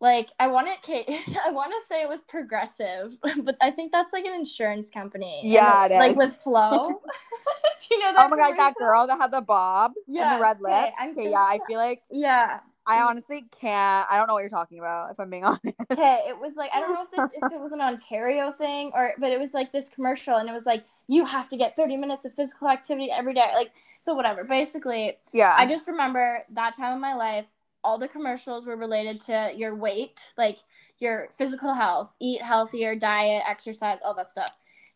Like 0.00 0.30
I 0.40 0.48
want 0.48 0.68
it 0.68 0.78
I 1.46 1.50
want 1.50 1.72
to 1.72 1.80
say 1.86 2.02
it 2.02 2.08
was 2.08 2.22
progressive, 2.22 3.18
but 3.42 3.56
I 3.60 3.70
think 3.70 3.92
that's 3.92 4.12
like 4.12 4.24
an 4.24 4.34
insurance 4.34 4.90
company. 4.90 5.40
And 5.42 5.52
Yeah, 5.52 5.84
it 5.86 5.92
Like 5.92 6.12
is. 6.12 6.16
with 6.16 6.36
Flo. 6.36 6.88
Do 7.88 7.94
you 7.94 8.00
know 8.02 8.12
that? 8.14 8.26
Oh 8.26 8.28
my 8.28 8.36
god, 8.36 8.58
that 8.58 8.76
girl 8.76 9.06
that 9.06 9.18
had 9.18 9.30
the 9.30 9.42
bob 9.42 9.92
and 10.08 10.16
the 10.32 10.38
red 10.40 10.56
okay, 10.56 10.84
lips. 10.84 10.96
I'm 10.98 11.10
Okay, 11.12 11.30
yeah, 11.30 11.44
I 11.46 11.58
feel 11.66 11.78
like 11.78 12.02
Yeah. 12.10 12.60
I 12.86 13.02
honestly 13.02 13.44
can't. 13.60 14.06
I 14.10 14.16
don't 14.16 14.26
know 14.26 14.32
what 14.34 14.40
you're 14.40 14.48
talking 14.48 14.78
about. 14.78 15.10
If 15.10 15.20
I'm 15.20 15.28
being 15.28 15.44
honest. 15.44 15.62
Okay, 15.92 16.24
it 16.28 16.38
was 16.40 16.56
like 16.56 16.70
I 16.74 16.80
don't 16.80 16.94
know 16.94 17.02
if 17.02 17.10
this 17.10 17.42
if 17.42 17.52
it 17.52 17.60
was 17.60 17.72
an 17.72 17.80
Ontario 17.82 18.50
thing 18.50 18.92
or 18.94 19.12
but 19.18 19.30
it 19.30 19.38
was 19.38 19.52
like 19.52 19.70
this 19.70 19.88
commercial 19.90 20.36
and 20.36 20.48
it 20.48 20.52
was 20.52 20.64
like 20.66 20.84
you 21.08 21.26
have 21.26 21.50
to 21.50 21.56
get 21.58 21.76
30 21.76 21.98
minutes 21.98 22.24
of 22.24 22.32
physical 22.32 22.68
activity 22.68 23.10
every 23.10 23.34
day. 23.34 23.48
Like 23.54 23.72
so 24.00 24.14
whatever. 24.14 24.44
Basically, 24.44 25.18
Yeah. 25.32 25.54
I 25.56 25.66
just 25.66 25.86
remember 25.88 26.42
that 26.54 26.74
time 26.74 26.94
in 26.94 27.00
my 27.00 27.14
life 27.14 27.46
all 27.82 27.98
the 27.98 28.08
commercials 28.08 28.66
were 28.66 28.76
related 28.76 29.20
to 29.20 29.52
your 29.56 29.74
weight, 29.74 30.32
like 30.36 30.58
your 30.98 31.28
physical 31.36 31.72
health, 31.74 32.14
eat 32.20 32.42
healthier, 32.42 32.94
diet, 32.94 33.42
exercise, 33.48 33.98
all 34.04 34.14
that 34.14 34.28
stuff. 34.28 34.52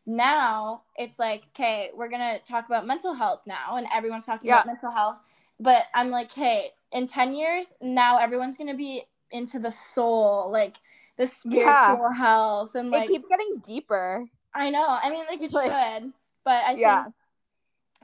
Now 0.07 0.83
it's 0.97 1.19
like, 1.19 1.45
okay, 1.55 1.91
we're 1.95 2.09
gonna 2.11 2.39
talk 2.41 2.67
about 2.67 2.87
mental 2.87 3.15
health 3.15 3.45
now, 3.47 3.77
and 3.77 3.87
everyone's 3.93 4.27
talking 4.27 4.49
Yeah. 4.49 4.57
about 4.57 4.67
mental 4.67 4.91
health. 4.91 5.19
But 5.59 5.85
I'm 5.95 6.11
like, 6.11 6.33
hey, 6.33 6.73
in 6.93 7.07
10 7.07 7.35
years, 7.35 7.73
now 7.81 8.19
everyone's 8.19 8.57
gonna 8.59 8.75
be 8.75 9.05
into 9.31 9.59
the 9.59 9.71
soul, 9.71 10.51
like 10.51 10.77
the 11.17 11.27
spiritual 11.27 11.63
Yeah. 11.65 12.13
health, 12.13 12.75
and 12.75 12.91
like 12.91 13.05
it 13.05 13.13
keeps 13.13 13.27
getting 13.29 13.57
deeper. 13.59 14.27
I 14.53 14.71
know. 14.71 14.85
I 14.87 15.11
mean, 15.11 15.25
like 15.29 15.41
it 15.43 15.53
Like- 15.55 15.71
should, 16.03 16.13
but 16.45 16.65
I 16.65 16.73
Yeah. 16.75 17.05
think 17.05 17.15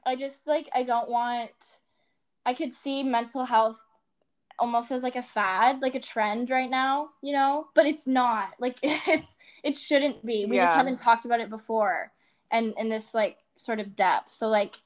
I 0.07 0.17
just 0.17 0.47
like 0.47 0.69
I 0.75 0.83
don't 0.85 1.11
want. 1.11 1.81
I 2.47 2.55
could 2.55 2.73
see 2.73 3.03
mental 3.03 3.45
health 3.45 3.85
almost 4.61 4.93
as 4.93 5.03
like 5.03 5.17
a 5.17 5.23
fad, 5.23 5.83
like 5.83 5.95
a 5.95 6.01
trend 6.01 6.51
right 6.51 6.71
now, 6.71 7.11
you 7.23 7.33
know. 7.33 7.69
But 7.75 7.87
it's 7.87 8.07
not. 8.07 8.51
Like 8.61 8.79
it's 8.83 9.37
it 9.65 9.75
shouldn't 9.77 10.25
be. 10.27 10.47
We 10.47 10.59
just 10.59 10.75
haven't 10.75 10.99
talked 10.99 11.25
about 11.25 11.41
it 11.41 11.51
before, 11.51 12.13
and 12.51 12.75
in 12.79 12.89
this 12.89 13.15
like 13.15 13.39
sort 13.57 13.81
of 13.81 13.97
depth. 13.97 14.29
So 14.31 14.49
like, 14.49 14.77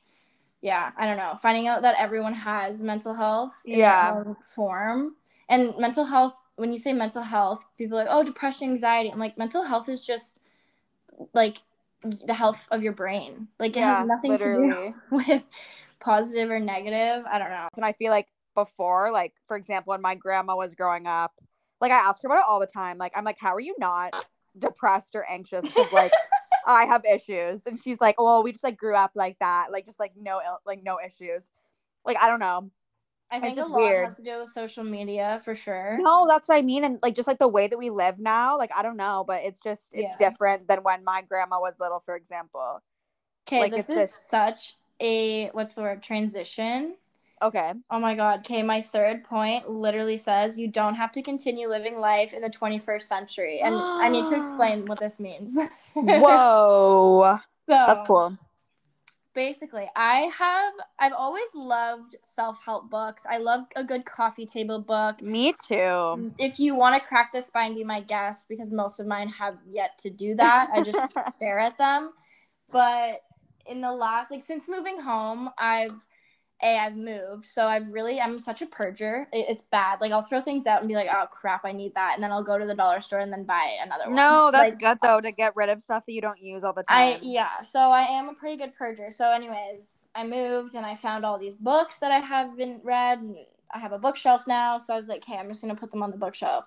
yeah, 0.62 0.92
I 0.96 1.06
don't 1.06 1.18
know. 1.18 1.34
Finding 1.40 1.68
out 1.68 1.82
that 1.82 1.96
everyone 1.98 2.34
has 2.34 2.82
mental 2.82 3.14
health 3.14 3.54
in 3.70 3.80
Yeah. 3.80 4.12
their 4.12 4.14
own 4.14 4.36
form, 4.42 5.16
and 5.48 5.74
mental 5.78 6.04
health. 6.06 6.34
When 6.56 6.72
you 6.72 6.78
say 6.78 6.92
mental 6.92 7.22
health, 7.22 7.64
people 7.78 7.98
are 7.98 8.04
like, 8.04 8.14
oh, 8.14 8.22
depression, 8.22 8.68
anxiety. 8.70 9.10
I'm 9.12 9.18
like, 9.18 9.36
mental 9.36 9.64
health 9.64 9.88
is 9.88 10.06
just 10.06 10.40
like 11.32 11.58
the 12.02 12.34
health 12.34 12.68
of 12.70 12.82
your 12.82 12.92
brain. 12.92 13.48
Like 13.58 13.76
it 13.76 13.80
Yeah, 13.80 13.96
has 13.98 14.06
nothing 14.08 14.36
to 14.38 14.52
do 14.52 14.94
with 15.10 15.42
positive 16.00 16.50
or 16.50 16.60
negative. 16.60 17.24
I 17.30 17.38
don't 17.38 17.50
know. 17.50 17.68
And 17.76 17.84
I 17.84 17.92
feel 17.92 18.10
like 18.10 18.28
before, 18.54 19.10
like 19.12 19.34
for 19.46 19.56
example, 19.56 19.92
when 19.92 20.02
my 20.02 20.14
grandma 20.14 20.56
was 20.56 20.74
growing 20.74 21.06
up, 21.06 21.32
like 21.80 21.92
I 21.92 21.96
ask 21.96 22.22
her 22.22 22.28
about 22.28 22.38
it 22.38 22.44
all 22.48 22.60
the 22.60 22.66
time. 22.66 22.98
Like 22.98 23.12
I'm 23.16 23.24
like, 23.24 23.38
how 23.38 23.54
are 23.54 23.60
you 23.60 23.74
not 23.78 24.14
depressed 24.58 25.14
or 25.16 25.24
anxious? 25.28 25.62
Because 25.62 25.92
like 25.92 26.12
I 26.66 26.86
have 26.86 27.02
issues, 27.04 27.66
and 27.66 27.78
she's 27.82 28.00
like, 28.00 28.20
well, 28.20 28.42
we 28.42 28.52
just 28.52 28.64
like 28.64 28.76
grew 28.76 28.94
up 28.94 29.12
like 29.14 29.38
that, 29.40 29.68
like 29.70 29.84
just 29.86 30.00
like 30.00 30.12
no 30.16 30.40
ill- 30.44 30.60
like 30.66 30.82
no 30.82 30.98
issues. 31.04 31.50
Like 32.04 32.16
I 32.20 32.28
don't 32.28 32.40
know. 32.40 32.70
I 33.30 33.40
think 33.40 33.58
a 33.58 33.62
lot 33.62 33.72
weird. 33.72 34.06
has 34.06 34.16
to 34.18 34.22
do 34.22 34.38
with 34.38 34.50
social 34.50 34.84
media 34.84 35.40
for 35.44 35.54
sure. 35.56 35.96
No, 35.98 36.26
that's 36.28 36.48
what 36.48 36.56
I 36.56 36.62
mean, 36.62 36.84
and 36.84 37.00
like 37.02 37.14
just 37.16 37.26
like 37.26 37.38
the 37.38 37.48
way 37.48 37.66
that 37.66 37.78
we 37.78 37.90
live 37.90 38.20
now, 38.20 38.56
like 38.56 38.70
I 38.76 38.82
don't 38.82 38.96
know, 38.96 39.24
but 39.26 39.42
it's 39.42 39.60
just 39.60 39.92
it's 39.94 40.14
Yeah. 40.20 40.30
different 40.30 40.68
than 40.68 40.82
when 40.84 41.02
my 41.04 41.22
grandma 41.22 41.58
was 41.58 41.80
little, 41.80 42.00
for 42.00 42.14
example. 42.14 42.80
Okay, 43.48 43.60
like, 43.60 43.72
this 43.72 43.88
is 43.90 43.96
just- 43.96 44.30
such 44.30 44.74
a 45.00 45.48
what's 45.50 45.74
the 45.74 45.82
word 45.82 46.02
transition. 46.02 46.96
Okay. 47.42 47.72
Oh 47.90 47.98
my 47.98 48.14
god. 48.14 48.40
Okay, 48.40 48.62
my 48.62 48.80
third 48.80 49.24
point 49.24 49.68
literally 49.68 50.16
says 50.16 50.58
you 50.58 50.68
don't 50.68 50.94
have 50.94 51.12
to 51.12 51.22
continue 51.22 51.68
living 51.68 51.96
life 51.98 52.32
in 52.32 52.40
the 52.40 52.50
21st 52.50 53.02
century. 53.02 53.60
And 53.62 53.74
I 54.00 54.08
need 54.08 54.26
to 54.26 54.36
explain 54.40 54.86
what 54.86 54.98
this 54.98 55.20
means. 55.20 55.58
Whoa, 55.94 57.38
so, 57.68 57.84
that's 57.86 58.02
cool. 58.06 58.36
basically 59.34 59.90
i 59.96 60.30
have 60.38 60.72
i've 61.00 61.12
always 61.12 61.48
loved 61.54 62.16
self-help 62.22 62.88
books 62.88 63.26
i 63.28 63.36
love 63.36 63.62
a 63.74 63.82
good 63.82 64.04
coffee 64.04 64.46
table 64.46 64.78
book 64.78 65.20
Me 65.20 65.52
too. 65.66 66.32
if 66.38 66.60
you 66.60 66.74
want 66.76 67.00
to 67.00 67.08
crack 67.08 67.32
the 67.32 67.42
spine 67.42 67.74
be 67.74 67.82
my 67.84 68.00
guest 68.00 68.46
because 68.48 68.70
most 68.70 69.00
of 69.00 69.06
mine 69.06 69.28
have 69.28 69.58
yet 69.68 69.98
to 69.98 70.08
do 70.08 70.34
that 70.36 70.68
i 70.72 70.80
just 70.80 71.12
stare 71.32 71.58
at 71.58 71.76
them 71.78 72.12
but 72.70 73.22
in 73.66 73.80
the 73.80 73.92
last 73.92 74.30
like 74.30 74.42
since 74.42 74.68
moving 74.68 75.00
home 75.00 75.50
i've 75.58 76.06
a 76.64 76.78
i've 76.78 76.96
moved 76.96 77.44
so 77.46 77.66
i've 77.66 77.88
really 77.92 78.20
i'm 78.20 78.38
such 78.38 78.62
a 78.62 78.66
purger 78.66 79.26
It- 79.32 79.46
it's 79.48 79.62
bad 79.62 80.00
like 80.00 80.12
i'll 80.12 80.22
throw 80.22 80.40
things 80.40 80.66
out 80.66 80.80
and 80.80 80.88
be 80.88 80.94
like 80.94 81.08
oh 81.12 81.26
crap 81.30 81.64
i 81.64 81.72
need 81.72 81.94
that 81.94 82.12
and 82.14 82.22
then 82.22 82.32
i'll 82.32 82.42
go 82.44 82.58
to 82.58 82.66
the 82.66 82.74
dollar 82.74 83.00
store 83.00 83.20
and 83.20 83.32
then 83.32 83.44
buy 83.44 83.76
another 83.82 84.10
one 84.10 84.14
No, 84.14 84.50
that's 84.50 84.74
Like, 84.74 84.74
good 84.74 84.98
uh, 85.02 85.08
though 85.08 85.20
to 85.20 85.32
get 85.32 85.56
rid 85.56 85.68
of 85.68 85.82
stuff 85.82 86.04
that 86.06 86.12
you 86.12 86.20
don't 86.20 86.40
use 86.40 86.64
all 86.64 86.72
the 86.72 86.82
I 86.88 87.18
time. 87.18 87.20
yeah, 87.22 87.62
so 87.62 87.78
I 87.78 88.02
am 88.02 88.28
a 88.28 88.34
pretty 88.34 88.56
good 88.56 88.72
purger. 88.78 89.10
So, 89.12 89.30
anyways, 89.30 90.06
I 90.14 90.24
moved 90.24 90.74
and 90.74 90.84
I 90.84 90.96
found 90.96 91.24
all 91.24 91.38
these 91.38 91.56
books 91.56 91.98
that 92.00 92.12
I 92.12 92.18
haven't 92.20 92.84
read, 92.84 93.20
and 93.20 93.36
I 93.72 93.78
have 93.78 93.92
a 93.92 93.98
bookshelf 93.98 94.46
now. 94.46 94.78
So 94.78 94.94
I 94.94 94.98
was 94.98 95.08
like, 95.08 95.24
hey, 95.24 95.36
I'm 95.38 95.48
just 95.48 95.62
gonna 95.62 95.74
put 95.76 95.90
them 95.90 96.02
on 96.02 96.10
the 96.10 96.18
bookshelf. 96.18 96.66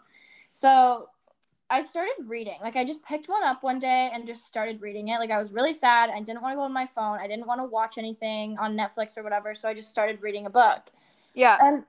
So 0.54 1.10
I 1.70 1.82
started 1.82 2.14
reading. 2.28 2.58
Like 2.62 2.76
I 2.76 2.86
just 2.86 3.04
picked 3.04 3.28
one 3.28 3.44
up 3.44 3.64
one 3.64 3.80
day 3.80 4.10
and 4.14 4.26
just 4.26 4.46
started 4.46 4.82
reading 4.82 5.10
it. 5.10 5.20
Like 5.20 5.32
I 5.32 5.38
was 5.38 5.52
really 5.54 5.74
sad. 5.74 6.10
I 6.10 6.22
didn't 6.22 6.42
want 6.42 6.54
to 6.54 6.58
go 6.58 6.62
on 6.64 6.74
my 6.74 6.86
phone. 6.86 7.20
I 7.20 7.28
didn't 7.28 7.48
want 7.48 7.60
to 7.60 7.66
watch 7.66 7.98
anything 7.98 8.58
on 8.58 8.78
Netflix 8.78 9.18
or 9.18 9.24
whatever. 9.24 9.54
So 9.54 9.68
I 9.68 9.74
just 9.74 9.90
started 9.92 10.22
reading 10.22 10.46
a 10.46 10.50
book. 10.50 10.84
yeah. 11.34 11.58
And 11.62 11.84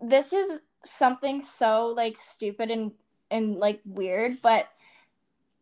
this 0.00 0.32
is 0.32 0.60
something 0.84 1.40
so 1.40 1.88
like 1.96 2.16
stupid 2.16 2.70
and 2.70 2.92
and 3.30 3.56
like 3.56 3.80
weird, 3.84 4.42
but 4.42 4.68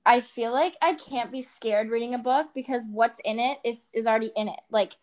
I 0.06 0.20
feel 0.22 0.52
like 0.52 0.74
I 0.80 0.94
can't 0.94 1.30
be 1.30 1.42
scared 1.42 1.90
reading 1.90 2.14
a 2.14 2.18
book 2.18 2.48
because 2.54 2.84
what's 2.90 3.20
in 3.24 3.38
it 3.38 3.58
is 3.64 3.90
is 3.92 4.06
already 4.06 4.32
in 4.36 4.48
it. 4.48 4.60
Like 4.70 4.94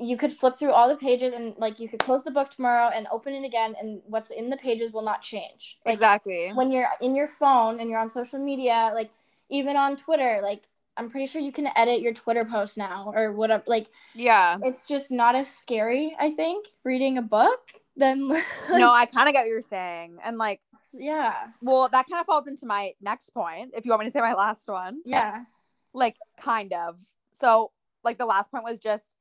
you 0.00 0.16
could 0.16 0.32
flip 0.32 0.56
through 0.56 0.72
all 0.72 0.88
the 0.88 0.96
pages 0.96 1.32
and 1.32 1.54
like 1.58 1.78
you 1.78 1.88
could 1.88 2.00
close 2.00 2.24
the 2.24 2.30
book 2.30 2.48
tomorrow 2.50 2.88
and 2.94 3.06
open 3.12 3.34
it 3.34 3.44
again 3.44 3.74
and 3.80 4.00
what's 4.06 4.30
in 4.30 4.50
the 4.50 4.56
pages 4.56 4.92
will 4.92 5.02
not 5.02 5.22
change. 5.22 5.78
Like 5.84 5.94
exactly. 5.94 6.50
when 6.54 6.70
you're 6.72 6.88
in 7.00 7.14
your 7.14 7.26
phone 7.26 7.80
and 7.80 7.90
you're 7.90 8.00
on 8.00 8.10
social 8.10 8.38
media, 8.38 8.90
like 8.94 9.10
even 9.50 9.76
on 9.76 9.96
Twitter, 9.96 10.40
like 10.42 10.64
I'm 10.96 11.10
pretty 11.10 11.26
sure 11.26 11.40
you 11.40 11.52
can 11.52 11.68
edit 11.76 12.00
your 12.00 12.12
Twitter 12.14 12.44
post 12.44 12.76
now 12.78 13.12
or 13.14 13.32
whatever. 13.32 13.62
Like 13.66 13.88
Yeah. 14.14 14.58
it's 14.62 14.88
just 14.88 15.10
not 15.10 15.34
as 15.34 15.48
scary, 15.48 16.16
I 16.18 16.30
think, 16.30 16.66
reading 16.84 17.18
a 17.18 17.22
book 17.22 17.60
than 17.96 18.28
like, 18.28 18.44
no, 18.70 18.92
I 18.92 19.06
kind 19.06 19.28
of 19.28 19.34
get 19.34 19.40
what 19.42 19.48
you're 19.48 19.62
saying. 19.62 20.18
And 20.24 20.38
like, 20.38 20.60
yeah. 20.94 21.34
well, 21.60 21.88
that 21.92 22.06
kind 22.10 22.20
of 22.20 22.26
falls 22.26 22.46
into 22.48 22.66
my 22.66 22.94
next 23.00 23.30
point. 23.30 23.72
If 23.74 23.84
you 23.84 23.90
want 23.90 24.00
me 24.00 24.06
to 24.06 24.12
say 24.12 24.20
my 24.20 24.34
last 24.34 24.68
one, 24.68 25.02
Yeah. 25.04 25.44
like, 25.92 26.16
kind 26.38 26.72
of. 26.72 26.98
So, 27.32 27.70
like, 28.04 28.18
the 28.18 28.26
last 28.26 28.50
point 28.50 28.64
was 28.64 28.78
just 28.78 29.16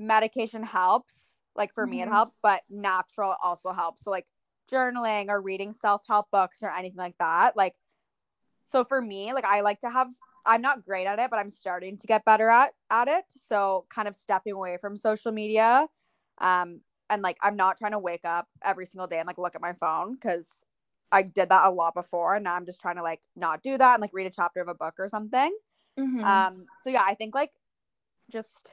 medication 0.00 0.64
helps. 0.64 1.40
Like, 1.54 1.72
for 1.74 1.86
me, 1.86 2.02
it 2.02 2.08
Mhm. 2.08 2.12
helps, 2.12 2.38
but 2.42 2.62
natural 2.70 3.36
also 3.42 3.72
helps. 3.72 4.02
So, 4.04 4.10
like, 4.10 4.26
journaling 4.72 5.28
or 5.28 5.40
reading 5.40 5.72
self 5.74 6.02
help 6.08 6.30
books 6.32 6.62
or 6.62 6.70
anything 6.70 6.98
like 6.98 7.18
that. 7.18 7.56
Like, 7.56 7.76
so 8.64 8.84
for 8.84 9.00
me, 9.02 9.32
like, 9.32 9.44
I 9.44 9.60
like 9.62 9.80
to 9.80 9.90
have. 9.90 10.08
I'm 10.46 10.62
not 10.62 10.82
great 10.82 11.06
at 11.06 11.18
it, 11.18 11.30
but 11.30 11.38
I'm 11.38 11.50
starting 11.50 11.98
to 11.98 12.06
get 12.06 12.24
better 12.24 12.48
at 12.48 12.72
at 12.90 13.08
it. 13.08 13.24
So 13.28 13.84
kind 13.90 14.08
of 14.08 14.16
stepping 14.16 14.54
away 14.54 14.78
from 14.78 14.96
social 14.96 15.32
media. 15.32 15.86
Um, 16.38 16.80
and 17.10 17.22
like 17.22 17.36
I'm 17.42 17.56
not 17.56 17.76
trying 17.76 17.92
to 17.92 17.98
wake 17.98 18.24
up 18.24 18.48
every 18.64 18.86
single 18.86 19.06
day 19.06 19.18
and 19.18 19.26
like 19.26 19.36
look 19.38 19.54
at 19.54 19.60
my 19.60 19.74
phone 19.74 20.14
because 20.14 20.64
I 21.12 21.22
did 21.22 21.50
that 21.50 21.68
a 21.68 21.70
lot 21.70 21.94
before. 21.94 22.36
And 22.36 22.44
now 22.44 22.54
I'm 22.54 22.64
just 22.64 22.80
trying 22.80 22.96
to 22.96 23.02
like 23.02 23.20
not 23.36 23.62
do 23.62 23.76
that 23.76 23.94
and 23.94 24.00
like 24.00 24.12
read 24.14 24.26
a 24.26 24.30
chapter 24.30 24.62
of 24.62 24.68
a 24.68 24.74
book 24.74 24.94
or 24.98 25.08
something. 25.10 25.54
Mhm. 25.98 26.24
Um, 26.24 26.66
so 26.82 26.90
yeah, 26.90 27.04
I 27.06 27.14
think 27.14 27.34
like 27.34 27.52
just 28.30 28.72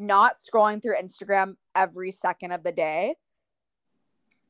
not 0.00 0.34
scrolling 0.36 0.82
through 0.82 0.96
Instagram 0.96 1.54
every 1.74 2.10
second 2.10 2.52
of 2.52 2.62
the 2.64 2.72
day 2.72 3.14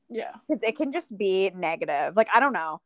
yeah. 0.08 0.32
because 0.48 0.62
it 0.62 0.76
can 0.76 0.92
just 0.92 1.16
be 1.16 1.50
negative. 1.54 2.16
Like 2.16 2.28
I 2.32 2.40
don't 2.40 2.52
know. 2.52 2.80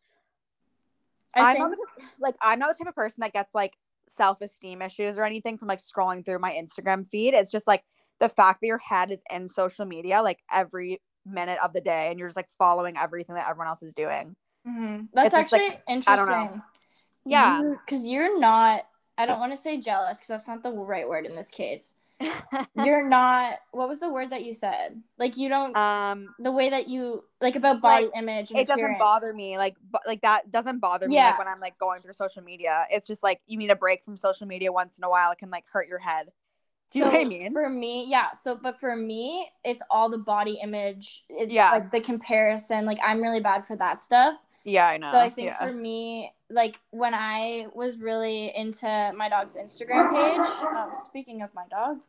I 1.35 1.41
I'm 1.41 1.57
think 1.57 1.69
not 1.69 1.71
the, 1.71 2.05
like 2.21 2.37
I'm 2.43 2.59
not 2.59 2.69
the 2.77 2.85
type 2.85 2.89
of 2.89 2.95
person 2.95 3.21
that 3.23 3.33
gets 3.33 3.55
like 3.55 3.77
self-esteem 4.09 4.83
issues 4.83 5.19
or 5.19 5.25
anything 5.25 5.59
from 5.59 5.69
like 5.69 5.81
scrolling 5.81 6.25
through 6.25 6.39
my 6.39 6.53
Instagram 6.53 7.07
feed. 7.07 7.35
It's 7.35 7.51
just 7.51 7.67
like 7.67 7.83
the 8.21 8.29
fact 8.29 8.61
that 8.61 8.67
your 8.67 8.79
head 8.79 9.11
is 9.11 9.23
in 9.33 9.49
social 9.49 9.85
media 9.85 10.23
like 10.23 10.41
every 10.53 11.01
minute 11.27 11.59
of 11.65 11.73
the 11.73 11.81
day 11.81 12.09
and 12.11 12.19
you're 12.19 12.29
just 12.29 12.37
like 12.37 12.51
following 12.59 12.97
everything 12.97 13.35
that 13.35 13.49
everyone 13.49 13.69
else 13.69 13.83
is 13.83 13.95
doing. 13.95 14.37
Mhm. 14.67 15.09
that's 15.13 15.35
it's 15.35 15.35
just, 15.35 15.53
like, 15.53 15.83
actually 15.89 15.95
interesting. 15.95 16.63
Yeah. 17.27 17.75
Because 17.85 18.07
you're 18.07 18.39
not, 18.39 18.87
I 19.19 19.27
don't 19.27 19.39
want 19.39 19.53
to 19.53 19.57
say 19.57 19.81
jealous 19.81 20.19
because 20.19 20.29
that's 20.29 20.49
not 20.49 20.63
the 20.63 20.73
right 20.73 21.09
word 21.09 21.27
in 21.27 21.35
this 21.37 21.51
case. 21.51 21.95
You're 22.77 23.09
not, 23.09 23.59
what 23.73 23.89
was 23.89 24.01
the 24.01 24.11
word 24.11 24.31
that 24.31 24.45
you 24.45 24.53
said? 24.53 25.03
Like, 25.19 25.37
you 25.37 25.49
don't, 25.49 25.77
um 25.77 26.35
the 26.39 26.53
way 26.53 26.71
that 26.71 26.89
you, 26.89 27.25
like, 27.41 27.57
about 27.57 27.81
body 27.81 28.09
image. 28.17 28.51
And 28.51 28.61
it 28.61 28.67
doesn't 28.67 28.99
bother 28.99 29.33
me 29.33 29.59
like 29.59 29.77
like 30.07 30.23
that 30.23 30.51
doesn't 30.51 30.79
bother 30.81 31.09
me 31.09 31.15
Yeah. 31.15 31.31
like 31.31 31.39
when 31.39 31.49
I'm 31.49 31.61
like 31.61 31.79
going 31.79 32.01
through 32.03 32.15
social 32.15 32.43
media. 32.43 32.87
It's 32.91 33.07
just 33.07 33.23
like 33.23 33.41
you 33.47 33.59
need 33.59 33.71
a 33.71 33.77
break 33.77 34.03
from 34.03 34.17
social 34.17 34.47
media 34.47 34.73
once 34.73 34.99
in 34.99 35.05
a 35.05 35.11
while. 35.11 35.33
It 35.33 35.39
can 35.39 35.51
like 35.51 35.65
hurt 35.73 35.89
your 35.89 35.99
head. 35.99 36.31
Do 36.93 36.99
you 36.99 37.05
so 37.05 37.11
know 37.11 37.19
what 37.19 37.27
I 37.27 37.29
mean? 37.29 37.53
For 37.53 37.69
me, 37.69 38.07
yeah. 38.09 38.33
So, 38.33 38.57
but 38.63 38.79
for 38.79 38.95
me, 38.95 39.49
it's 39.65 39.83
all 39.91 40.09
the 40.11 40.19
body 40.19 40.59
image. 40.63 41.25
It's 41.29 41.53
Yeah. 41.53 41.71
like 41.73 41.91
the 41.91 42.01
comparison. 42.01 42.85
Like, 42.85 42.99
I'm 43.05 43.23
really 43.23 43.41
bad 43.41 43.67
for 43.67 43.77
that 43.77 44.01
stuff. 44.01 44.37
Yeah, 44.65 44.87
I 44.87 44.97
know. 44.97 45.13
So 45.13 45.19
I 45.19 45.31
think 45.31 45.47
yeah. 45.49 45.59
for 45.59 45.73
me, 45.73 46.33
like 46.51 46.81
when 46.91 47.15
I 47.15 47.67
was 47.75 47.97
really 47.99 48.55
into 48.57 49.13
my 49.17 49.29
dog's 49.29 49.57
Instagram 49.57 50.11
page. 50.11 50.41
Oh, 50.41 50.91
speaking 51.05 51.43
of 51.43 51.51
my 51.55 51.65
dog, 51.71 52.01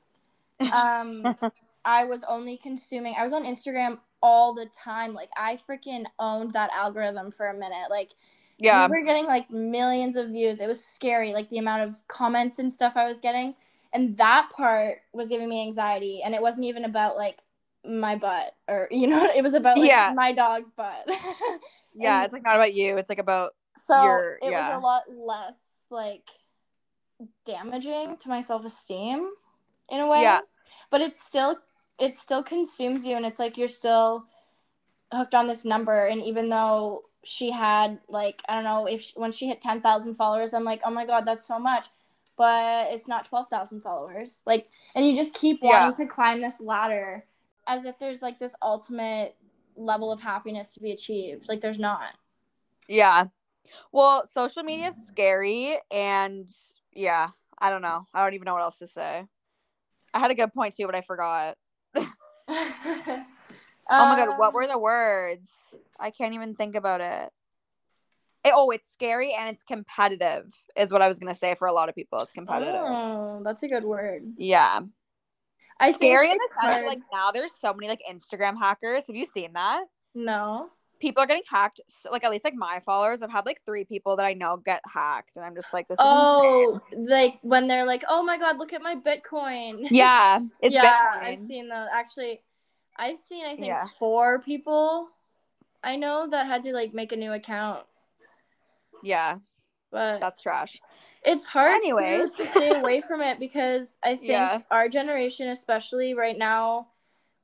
um, 0.73 1.35
I 1.85 2.05
was 2.05 2.23
only 2.23 2.57
consuming. 2.57 3.15
I 3.17 3.23
was 3.23 3.33
on 3.33 3.43
Instagram 3.43 3.99
all 4.21 4.53
the 4.53 4.65
time. 4.67 5.13
Like 5.13 5.29
I 5.37 5.57
freaking 5.69 6.05
owned 6.17 6.51
that 6.53 6.71
algorithm 6.73 7.31
for 7.31 7.47
a 7.47 7.53
minute. 7.53 7.89
Like 7.89 8.11
Yeah. 8.57 8.87
we 8.87 8.97
were 8.99 9.05
getting 9.05 9.25
like 9.25 9.51
millions 9.51 10.17
of 10.17 10.29
views. 10.29 10.61
It 10.61 10.67
was 10.67 10.83
scary, 10.83 11.33
like 11.33 11.49
the 11.49 11.59
amount 11.59 11.83
of 11.83 11.95
comments 12.07 12.57
and 12.57 12.71
stuff 12.71 12.93
I 12.95 13.05
was 13.05 13.21
getting. 13.21 13.53
And 13.93 14.17
that 14.17 14.49
part 14.51 14.99
was 15.13 15.29
giving 15.29 15.47
me 15.47 15.61
anxiety. 15.61 16.21
And 16.23 16.33
it 16.33 16.41
wasn't 16.41 16.65
even 16.65 16.85
about 16.85 17.15
like 17.17 17.37
my 17.87 18.15
butt 18.15 18.55
or 18.67 18.87
you 18.91 19.07
know, 19.07 19.23
it 19.25 19.43
was 19.43 19.53
about 19.53 19.77
like 19.77 19.87
Yeah. 19.89 20.13
my 20.15 20.31
dog's 20.31 20.71
butt. 20.71 21.07
Yeah. 21.95 22.17
and- 22.17 22.25
It's 22.25 22.33
like 22.33 22.43
not 22.43 22.55
about 22.55 22.73
you. 22.73 22.97
It's 22.97 23.09
like 23.09 23.19
about 23.19 23.55
so 23.77 24.03
Your- 24.03 24.39
it 24.41 24.51
yeah. 24.51 24.75
was 24.75 24.77
a 24.77 24.85
lot 24.85 25.03
less 25.09 25.57
like 25.89 26.29
damaging 27.45 28.17
to 28.17 28.29
my 28.29 28.39
self-esteem 28.41 29.29
in 29.89 29.99
a 29.99 30.07
way. 30.07 30.21
Yeah. 30.21 30.41
But 30.89 31.01
it's 31.01 31.19
still 31.21 31.57
it 31.99 32.17
still 32.17 32.43
consumes 32.43 33.05
you 33.05 33.15
and 33.15 33.25
it's 33.25 33.39
like 33.39 33.57
you're 33.57 33.67
still 33.67 34.25
hooked 35.13 35.35
on 35.35 35.47
this 35.47 35.63
number 35.63 36.05
and 36.07 36.21
even 36.21 36.49
though 36.49 37.03
she 37.23 37.51
had 37.51 37.99
like 38.09 38.41
I 38.49 38.55
don't 38.55 38.63
know 38.63 38.85
if 38.85 39.01
she, 39.01 39.13
when 39.15 39.31
she 39.31 39.47
hit 39.47 39.61
10,000 39.61 40.15
followers 40.15 40.53
I'm 40.53 40.63
like, 40.63 40.81
"Oh 40.85 40.91
my 40.91 41.05
god, 41.05 41.25
that's 41.25 41.45
so 41.45 41.57
much." 41.59 41.87
But 42.37 42.91
it's 42.91 43.07
not 43.07 43.23
12,000 43.25 43.81
followers. 43.81 44.43
Like 44.45 44.69
and 44.93 45.07
you 45.07 45.15
just 45.15 45.33
keep 45.33 45.59
Yeah. 45.61 45.85
wanting 45.85 46.05
to 46.07 46.13
climb 46.13 46.41
this 46.41 46.59
ladder 46.59 47.25
as 47.67 47.85
if 47.85 47.97
there's 47.97 48.21
like 48.21 48.39
this 48.39 48.53
ultimate 48.61 49.35
level 49.75 50.11
of 50.11 50.21
happiness 50.21 50.73
to 50.73 50.79
be 50.79 50.91
achieved. 50.91 51.47
Like 51.49 51.61
there's 51.61 51.79
not. 51.79 52.13
yeah. 52.87 53.25
Well, 53.91 54.27
social 54.27 54.63
media 54.63 54.89
is 54.89 55.07
scary 55.07 55.77
and 55.91 56.47
yeah, 56.93 57.29
I 57.57 57.69
don't 57.69 57.81
know. 57.81 58.05
I 58.13 58.23
don't 58.23 58.33
even 58.35 58.45
know 58.45 58.53
what 58.53 58.61
else 58.63 58.77
to 58.79 58.87
say. 58.87 59.25
I 60.13 60.19
had 60.19 60.31
a 60.31 60.35
good 60.35 60.53
point 60.53 60.75
too, 60.75 60.85
but 60.85 60.95
I 60.95 61.01
forgot. 61.01 61.57
oh 61.95 62.07
Oh 63.87 64.05
my 64.09 64.15
god, 64.15 64.37
what 64.37 64.53
were 64.53 64.67
the 64.67 64.77
words? 64.77 65.75
I 65.99 66.11
can't 66.11 66.33
even 66.33 66.55
think 66.55 66.75
about 66.75 67.01
it. 67.01 67.29
Eh, 68.45 68.51
oh, 68.53 68.69
it's 68.69 68.91
scary 68.91 69.33
and 69.33 69.49
it's 69.49 69.63
competitive, 69.63 70.51
is 70.75 70.91
what 70.91 71.01
I 71.01 71.07
was 71.09 71.17
gonna 71.19 71.35
say 71.35 71.55
for 71.55 71.67
a 71.67 71.73
lot 71.73 71.89
of 71.89 71.95
people. 71.95 72.19
It's 72.19 72.33
competitive. 72.33 72.75
Oh, 72.75 73.41
that's 73.43 73.63
a 73.63 73.67
good 73.67 73.83
word. 73.83 74.21
Yeah. 74.37 74.81
I 75.79 75.91
Scary 75.91 76.31
in 76.31 76.37
the 76.37 76.49
sense 76.61 76.73
hard. 76.73 76.85
like 76.85 76.99
now 77.11 77.31
there's 77.31 77.51
so 77.53 77.73
many 77.73 77.87
like 77.87 78.01
Instagram 78.09 78.57
hackers. 78.57 79.05
Have 79.07 79.15
you 79.15 79.25
seen 79.25 79.53
that? 79.53 79.85
no. 80.13 80.69
People 81.01 81.21
are 81.21 81.27
getting 81.27 81.43
hacked. 81.47 81.81
So, 81.89 82.09
like 82.09 82.23
at 82.23 82.31
least 82.31 82.45
like 82.45 82.55
my 82.55 82.79
followers, 82.79 83.21
I've 83.21 83.29
had 83.29 83.45
like 83.45 83.59
three 83.65 83.83
people 83.83 84.15
that 84.15 84.25
I 84.25 84.33
know 84.33 84.55
get 84.55 84.81
hacked, 84.91 85.35
and 85.35 85.45
I'm 85.45 85.53
just 85.53 85.73
like, 85.73 85.89
this. 85.89 85.95
Is 85.95 86.05
Oh, 86.07 86.79
like 86.93 87.37
when 87.41 87.67
they're 87.67 87.85
like, 87.85 88.03
"Oh 88.07 88.23
my 88.23 88.37
god, 88.37 88.57
look 88.57 88.71
at 88.71 88.81
my 88.81 88.95
Bitcoin." 88.95 89.85
yeah, 89.91 90.39
it's 90.61 90.73
yeah, 90.73 90.83
Bitcoin. 90.83 91.21
I've 91.23 91.39
seen 91.39 91.67
those. 91.67 91.87
Actually, 91.93 92.41
I've 92.95 93.17
seen 93.17 93.45
I 93.45 93.49
think 93.57 93.67
Yeah. 93.67 93.87
four 93.99 94.39
people 94.39 95.09
I 95.83 95.97
know 95.97 96.27
that 96.31 96.47
had 96.47 96.63
to 96.63 96.71
like 96.73 96.93
make 96.93 97.11
a 97.11 97.17
new 97.17 97.33
account, 97.33 97.85
Yeah, 99.03 99.39
but 99.91 100.19
that's 100.19 100.41
trash. 100.41 100.79
It's 101.25 101.45
hard 101.45 101.81
to- 101.83 101.89
to 102.37 102.45
stay 102.45 102.69
away 102.79 103.01
from 103.01 103.21
it 103.21 103.39
because 103.39 103.97
I 104.03 104.15
think 104.15 104.29
Yeah. 104.31 104.59
our 104.71 104.89
generation, 104.89 105.49
especially 105.49 106.13
right 106.13 106.37
now, 106.37 106.87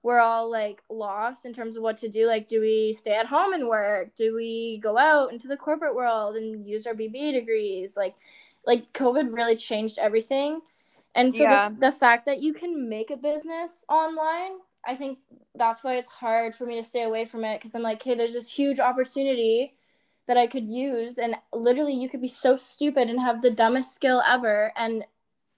we're 0.03 0.19
all 0.19 0.49
like 0.49 0.81
lost 0.89 1.45
in 1.45 1.53
terms 1.53 1.77
of 1.77 1.83
what 1.83 1.97
to 1.97 2.09
do. 2.09 2.25
Like, 2.27 2.47
do 2.47 2.59
we 2.59 2.91
stay 2.93 3.11
at 3.13 3.27
home 3.27 3.53
and 3.53 3.67
work? 3.67 4.15
Do 4.15 4.33
we 4.35 4.79
go 4.81 4.97
out 4.97 5.31
into 5.31 5.47
the 5.47 5.57
corporate 5.57 5.95
world 5.95 6.35
and 6.35 6.67
use 6.67 6.87
our 6.87 6.93
BBA 6.95 7.33
degrees? 7.33 7.95
Like, 7.95 8.15
like 8.65 8.91
COVID 8.93 9.35
really 9.35 9.55
changed 9.55 9.99
everything. 9.99 10.61
And 11.13 11.33
so 11.33 11.43
Yeah. 11.43 11.69
the, 11.69 11.75
the 11.87 11.91
fact 11.91 12.25
that 12.25 12.41
you 12.41 12.53
can 12.53 12.89
make 12.89 13.11
a 13.11 13.17
business 13.17 13.85
online, 13.89 14.59
I 14.87 14.95
think 14.95 15.19
that's 15.53 15.83
why 15.83 15.95
it's 15.97 16.09
hard 16.09 16.55
for 16.55 16.65
me 16.65 16.75
to 16.77 16.83
stay 16.83 17.03
away 17.03 17.25
from 17.25 17.43
it 17.43 17.59
because 17.59 17.75
I'm 17.75 17.83
like, 17.83 18.01
hey, 18.01 18.15
there's 18.15 18.33
this 18.33 18.49
huge 18.51 18.79
opportunity 18.79 19.75
that 20.27 20.37
I 20.37 20.47
could 20.47 20.69
use, 20.69 21.17
and 21.17 21.35
literally, 21.53 21.93
you 21.93 22.09
could 22.09 22.21
be 22.21 22.27
so 22.27 22.55
stupid 22.55 23.09
and 23.09 23.19
have 23.19 23.41
the 23.41 23.51
dumbest 23.51 23.93
skill 23.95 24.21
ever 24.27 24.71
and 24.75 25.05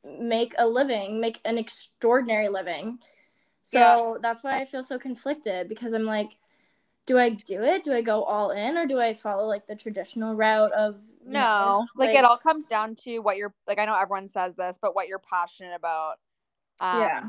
make 0.04 0.54
a 0.58 0.68
living, 0.68 1.20
make 1.22 1.40
an 1.46 1.58
extraordinary 1.58 2.50
living. 2.50 3.00
So 3.64 3.80
Yeah. 3.80 4.22
that's 4.22 4.44
why 4.44 4.60
I 4.62 4.66
feel 4.66 4.84
so 4.84 5.00
conflicted 5.00 5.70
because 5.70 5.94
I'm 5.94 6.06
like, 6.06 6.38
do 7.06 7.18
I 7.18 7.30
do 7.30 7.62
it? 7.64 7.84
Do 7.84 7.94
I 7.94 8.02
go 8.02 8.24
all 8.24 8.52
in, 8.52 8.78
or 8.78 8.86
do 8.86 9.00
I 9.00 9.14
follow 9.14 9.46
like 9.48 9.68
the 9.68 9.76
traditional 9.76 10.36
route 10.36 10.72
of 10.74 11.02
No, 11.26 11.40
know, 11.40 11.88
like, 11.96 12.14
it 12.14 12.26
all 12.26 12.38
comes 12.38 12.68
down 12.68 12.96
to 13.04 13.20
what 13.20 13.38
you're 13.38 13.54
like. 13.68 13.80
I 13.80 13.86
know 13.86 13.98
everyone 14.00 14.28
says 14.30 14.56
this, 14.56 14.78
but 14.82 14.96
what 14.96 15.08
you're 15.08 15.20
passionate 15.20 15.76
about. 15.76 16.16
Um, 16.82 17.00
yeah, 17.00 17.24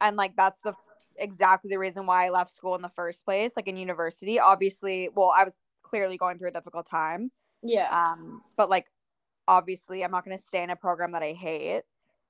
and 0.00 0.16
like 0.16 0.36
that's 0.36 0.60
the 0.60 0.74
exactly 1.18 1.70
the 1.70 1.78
reason 1.78 2.06
why 2.06 2.26
I 2.26 2.30
left 2.30 2.50
school 2.50 2.74
in 2.74 2.82
the 2.82 2.90
first 2.90 3.24
place. 3.24 3.52
Like 3.56 3.68
in 3.68 3.76
university, 3.76 4.38
obviously, 4.38 5.08
well, 5.14 5.32
I 5.34 5.44
was 5.44 5.56
clearly 5.88 6.16
going 6.16 6.38
through 6.38 6.48
a 6.48 6.52
difficult 6.52 6.86
time. 6.86 7.30
yeah, 7.62 7.88
Um, 7.90 8.42
but 8.56 8.68
like 8.70 8.86
obviously, 9.48 10.02
I'm 10.04 10.10
not 10.10 10.24
going 10.24 10.36
to 10.36 10.42
stay 10.42 10.62
in 10.62 10.70
a 10.70 10.76
program 10.76 11.12
that 11.12 11.22
I 11.22 11.32
hate 11.32 11.82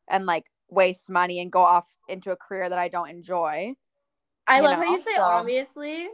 and 0.08 0.26
like 0.26 0.46
waste 0.68 1.08
money 1.10 1.40
and 1.40 1.50
go 1.50 1.62
off 1.62 1.86
into 2.08 2.30
a 2.32 2.36
career 2.36 2.68
that 2.68 2.78
I 2.78 2.88
don't 2.88 3.08
enjoy. 3.10 3.74
I 4.46 4.60
love 4.60 4.76
how 4.76 4.84
you 4.84 4.98
say 4.98 5.14
so- 5.16 5.22
obviously, 5.22 6.08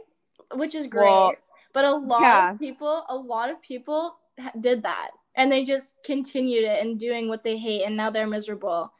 which 0.55 0.73
is 0.75 0.87
great. 0.87 1.03
Well, 1.09 1.33
but 1.73 1.85
a 1.85 1.91
lot 1.95 2.21
yeah. 2.21 2.51
of 2.51 2.59
people, 2.59 3.03
a 3.09 3.15
lot 3.15 3.49
of 3.49 3.61
people 3.61 4.15
did 4.59 4.83
that, 4.83 5.09
and 5.35 5.51
they 5.51 5.63
just 5.63 5.95
continued 6.05 6.63
it 6.63 6.81
and 6.85 6.99
doing 6.99 7.27
what 7.29 7.43
they 7.43 7.57
hate, 7.57 7.83
and 7.83 7.97
now 7.97 8.09
they're 8.11 8.27
miserable. 8.27 8.93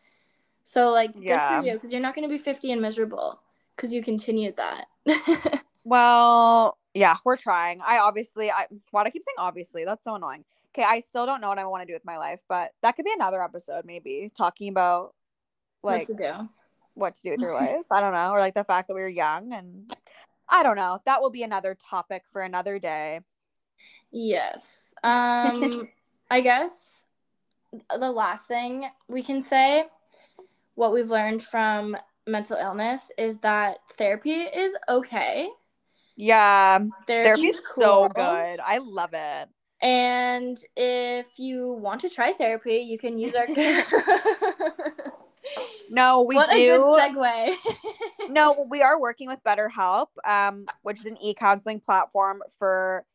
So 0.66 0.92
like, 0.92 1.14
good 1.14 1.24
Yeah. 1.24 1.60
for 1.62 1.66
you, 1.68 1.74
because 1.74 1.92
you're 1.92 2.02
not 2.02 2.16
going 2.16 2.28
to 2.28 2.34
be 2.34 2.38
50 2.40 2.72
and 2.72 2.82
miserable 2.82 3.40
because 3.76 3.94
you 3.94 4.02
continued 4.04 4.58
that. 4.58 4.86
Well, 5.86 6.78
yeah, 6.94 7.18
we're 7.24 7.38
trying. 7.38 7.82
I 7.86 8.00
obviously, 8.00 8.52
I 8.52 8.68
why 8.92 9.04
do 9.04 9.08
I 9.08 9.12
keep 9.12 9.24
saying 9.24 9.36
obviously? 9.38 9.86
That's 9.86 10.04
so 10.04 10.16
annoying. 10.16 10.46
Okay, 10.76 10.86
I 10.88 11.00
still 11.02 11.26
don't 11.26 11.42
know 11.42 11.50
what 11.50 11.60
I 11.60 11.66
want 11.66 11.84
to 11.84 11.88
do 11.88 11.94
with 11.94 12.06
my 12.06 12.18
life, 12.18 12.42
but 12.50 12.72
that 12.82 12.96
could 12.96 13.06
be 13.06 13.14
another 13.14 13.42
episode, 13.42 13.86
maybe 13.86 14.32
talking 14.36 14.70
about 14.70 15.14
like 15.84 16.10
what 16.10 16.18
to 16.18 16.24
do? 16.24 16.50
what 16.96 17.16
to 17.16 17.22
do 17.24 17.32
with 17.32 17.42
your 17.42 17.54
life. 17.60 17.86
I 17.92 18.00
don't 18.00 18.14
know, 18.14 18.32
or 18.32 18.40
like 18.40 18.54
the 18.54 18.64
fact 18.64 18.88
that 18.88 18.96
we 18.96 19.02
were 19.02 19.08
young, 19.08 19.54
and 19.54 19.96
I 20.50 20.64
don't 20.64 20.76
know. 20.76 21.00
That 21.06 21.22
will 21.22 21.32
be 21.32 21.44
another 21.44 21.76
topic 21.76 22.24
for 22.32 22.42
another 22.42 22.80
day. 22.80 23.22
Yes. 24.12 24.94
Um, 25.04 25.90
I 26.32 26.42
guess 26.42 27.06
the 27.96 28.12
last 28.12 28.48
thing 28.48 28.86
we 29.10 29.22
can 29.22 29.42
say, 29.42 29.86
what 30.76 30.94
we've 30.94 31.10
learned 31.10 31.44
from 31.44 31.98
mental 32.26 32.58
illness 32.58 33.12
is 33.18 33.40
that 33.40 33.80
therapy 33.98 34.32
is 34.32 34.76
okay. 34.90 35.50
Yeah, 36.16 36.80
Therapy's 37.08 37.08
therapy's 37.08 37.62
so 37.76 38.08
cool. 38.08 38.10
good. 38.10 38.60
I 38.60 38.80
love 38.80 39.14
it. 39.14 39.50
And 39.82 40.58
if 40.78 41.28
you 41.38 41.74
want 41.74 42.02
to 42.02 42.10
try 42.10 42.34
therapy, 42.34 42.78
you 42.78 42.98
can 42.98 43.18
use 43.18 43.36
our. 43.36 43.48
No, 45.90 46.22
we 46.22 46.36
what 46.36 46.50
do. 46.50 46.56
a 46.56 47.10
good 47.10 47.16
segue. 47.16 47.56
no, 48.30 48.66
we 48.70 48.82
are 48.82 49.00
working 49.00 49.28
with 49.28 49.40
BetterHelp, 49.46 50.08
um, 50.26 50.66
which 50.82 51.00
is 51.00 51.06
an 51.06 51.18
e-counseling 51.22 51.82
platform 51.82 52.42
for 52.58 53.06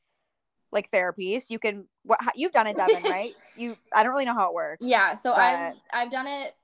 like 0.71 0.91
therapies. 0.91 1.51
You 1.51 1.59
can 1.59 1.87
what 2.05 2.21
you've 2.37 2.53
done 2.53 2.67
it, 2.67 2.77
Devin, 2.77 3.03
right? 3.05 3.33
You 3.57 3.77
I 3.93 4.03
don't 4.03 4.13
really 4.13 4.27
know 4.27 4.35
how 4.35 4.49
it 4.51 4.55
works. 4.55 4.87
yeah, 4.87 5.15
so 5.15 5.33
I've 5.33 5.75
I've 5.93 6.11
done 6.11 6.27
it 6.27 6.55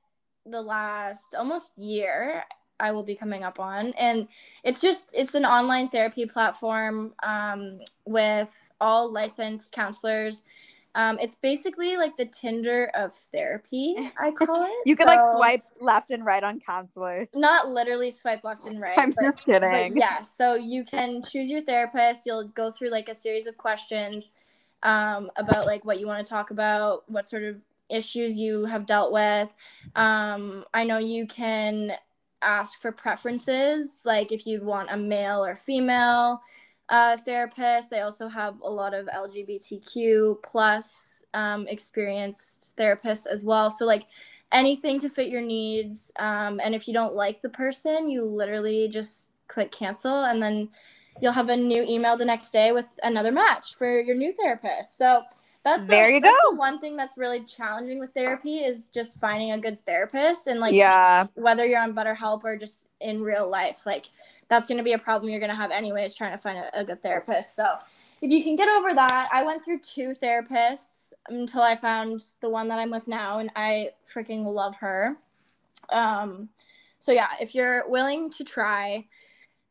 the 0.46 0.62
last 0.62 1.34
almost 1.34 1.72
year. 1.76 2.44
I 2.84 2.92
will 2.92 3.02
be 3.02 3.14
coming 3.14 3.42
up 3.44 3.58
on, 3.58 3.94
and 3.98 4.28
it's 4.62 4.80
just 4.80 5.10
it's 5.14 5.34
an 5.34 5.46
online 5.46 5.88
therapy 5.88 6.26
platform 6.26 7.14
um, 7.22 7.78
with 8.04 8.52
all 8.80 9.10
licensed 9.10 9.72
counselors. 9.72 10.42
Um, 10.96 11.18
it's 11.20 11.34
basically 11.34 11.96
like 11.96 12.16
the 12.16 12.26
Tinder 12.26 12.90
of 12.94 13.12
therapy, 13.14 13.96
I 14.20 14.30
call 14.38 14.64
it. 14.64 14.70
You 14.86 14.94
can 14.96 15.06
like 15.06 15.18
swipe 15.34 15.64
left 15.80 16.10
and 16.10 16.24
right 16.24 16.44
on 16.44 16.60
counselors. 16.60 17.28
not 17.34 17.68
literally 17.68 18.10
swipe 18.12 18.44
left 18.44 18.66
and 18.66 18.78
right. 18.80 18.96
I'm 18.96 19.10
but- 19.10 19.24
just 19.24 19.44
kidding. 19.44 19.96
yeah, 19.96 20.20
so 20.20 20.54
you 20.54 20.84
can 20.84 21.22
choose 21.22 21.50
your 21.50 21.62
therapist. 21.62 22.26
You'll 22.26 22.48
go 22.48 22.70
through 22.70 22.90
like 22.90 23.08
a 23.08 23.14
series 23.14 23.46
of 23.46 23.56
questions 23.56 24.30
um, 24.84 25.30
about 25.36 25.66
like 25.66 25.84
what 25.84 25.98
you 25.98 26.06
want 26.06 26.24
to 26.24 26.30
talk 26.30 26.50
about, 26.50 27.10
what 27.10 27.26
sort 27.26 27.42
of 27.42 27.64
issues 27.88 28.38
you 28.38 28.64
have 28.66 28.86
dealt 28.86 29.12
with. 29.12 29.52
Um, 29.96 30.64
I 30.72 30.84
know 30.84 30.98
you 30.98 31.26
can 31.26 31.92
ask 32.44 32.80
for 32.80 32.92
preferences, 32.92 34.00
like 34.04 34.32
if 34.32 34.46
you'd 34.46 34.64
want 34.64 34.90
a 34.90 34.96
male 34.96 35.44
or 35.44 35.56
female 35.56 36.40
uh, 36.88 37.16
therapist. 37.16 37.90
They 37.90 38.00
also 38.00 38.28
have 38.28 38.60
a 38.62 38.70
lot 38.70 38.94
of 38.94 39.06
LGBTQ 39.06 40.42
plus 40.42 41.24
um, 41.34 41.66
experienced 41.68 42.76
therapists 42.78 43.26
as 43.26 43.42
well. 43.42 43.70
So 43.70 43.86
like 43.86 44.06
anything 44.52 44.98
to 45.00 45.08
fit 45.08 45.28
your 45.28 45.40
needs. 45.40 46.12
Um, 46.18 46.60
and 46.62 46.74
if 46.74 46.86
you 46.86 46.94
don't 46.94 47.14
like 47.14 47.40
the 47.40 47.48
person, 47.48 48.08
you 48.08 48.24
literally 48.24 48.88
just 48.88 49.30
click 49.48 49.72
cancel 49.72 50.24
and 50.24 50.42
then 50.42 50.70
you'll 51.20 51.32
have 51.32 51.48
a 51.48 51.56
new 51.56 51.82
email 51.82 52.16
the 52.16 52.24
next 52.24 52.50
day 52.50 52.72
with 52.72 52.98
another 53.02 53.32
match 53.32 53.76
for 53.76 54.00
your 54.00 54.16
new 54.16 54.32
therapist. 54.32 54.96
So 54.96 55.22
that's 55.64 55.84
the, 55.84 55.90
There 55.90 56.10
you 56.10 56.20
that's 56.20 56.36
go. 56.44 56.50
the 56.52 56.56
one 56.58 56.78
thing 56.78 56.96
that's 56.96 57.16
really 57.16 57.42
challenging 57.44 57.98
with 57.98 58.12
therapy 58.12 58.58
is 58.58 58.86
just 58.86 59.18
finding 59.18 59.52
a 59.52 59.58
good 59.58 59.84
therapist 59.84 60.46
and 60.46 60.60
like 60.60 60.74
yeah. 60.74 61.26
whether 61.34 61.64
you're 61.64 61.80
on 61.80 61.94
BetterHelp 61.94 62.44
or 62.44 62.56
just 62.56 62.86
in 63.00 63.22
real 63.22 63.48
life, 63.48 63.86
like 63.86 64.06
that's 64.48 64.66
going 64.66 64.78
to 64.78 64.84
be 64.84 64.92
a 64.92 64.98
problem 64.98 65.30
you're 65.30 65.40
going 65.40 65.50
to 65.50 65.56
have 65.56 65.70
anyways 65.70 66.14
trying 66.14 66.32
to 66.32 66.38
find 66.38 66.58
a, 66.58 66.80
a 66.80 66.84
good 66.84 67.02
therapist. 67.02 67.56
So 67.56 67.64
if 68.20 68.30
you 68.30 68.42
can 68.42 68.56
get 68.56 68.68
over 68.68 68.94
that, 68.94 69.28
I 69.32 69.42
went 69.42 69.64
through 69.64 69.80
two 69.80 70.14
therapists 70.22 71.12
until 71.28 71.62
I 71.62 71.74
found 71.74 72.22
the 72.40 72.48
one 72.48 72.68
that 72.68 72.78
I'm 72.78 72.90
with 72.90 73.08
now, 73.08 73.38
and 73.38 73.50
I 73.56 73.90
freaking 74.06 74.44
love 74.44 74.76
her. 74.76 75.16
Um, 75.90 76.48
so 77.00 77.12
yeah, 77.12 77.28
if 77.40 77.54
you're 77.54 77.88
willing 77.88 78.30
to 78.30 78.44
try 78.44 79.06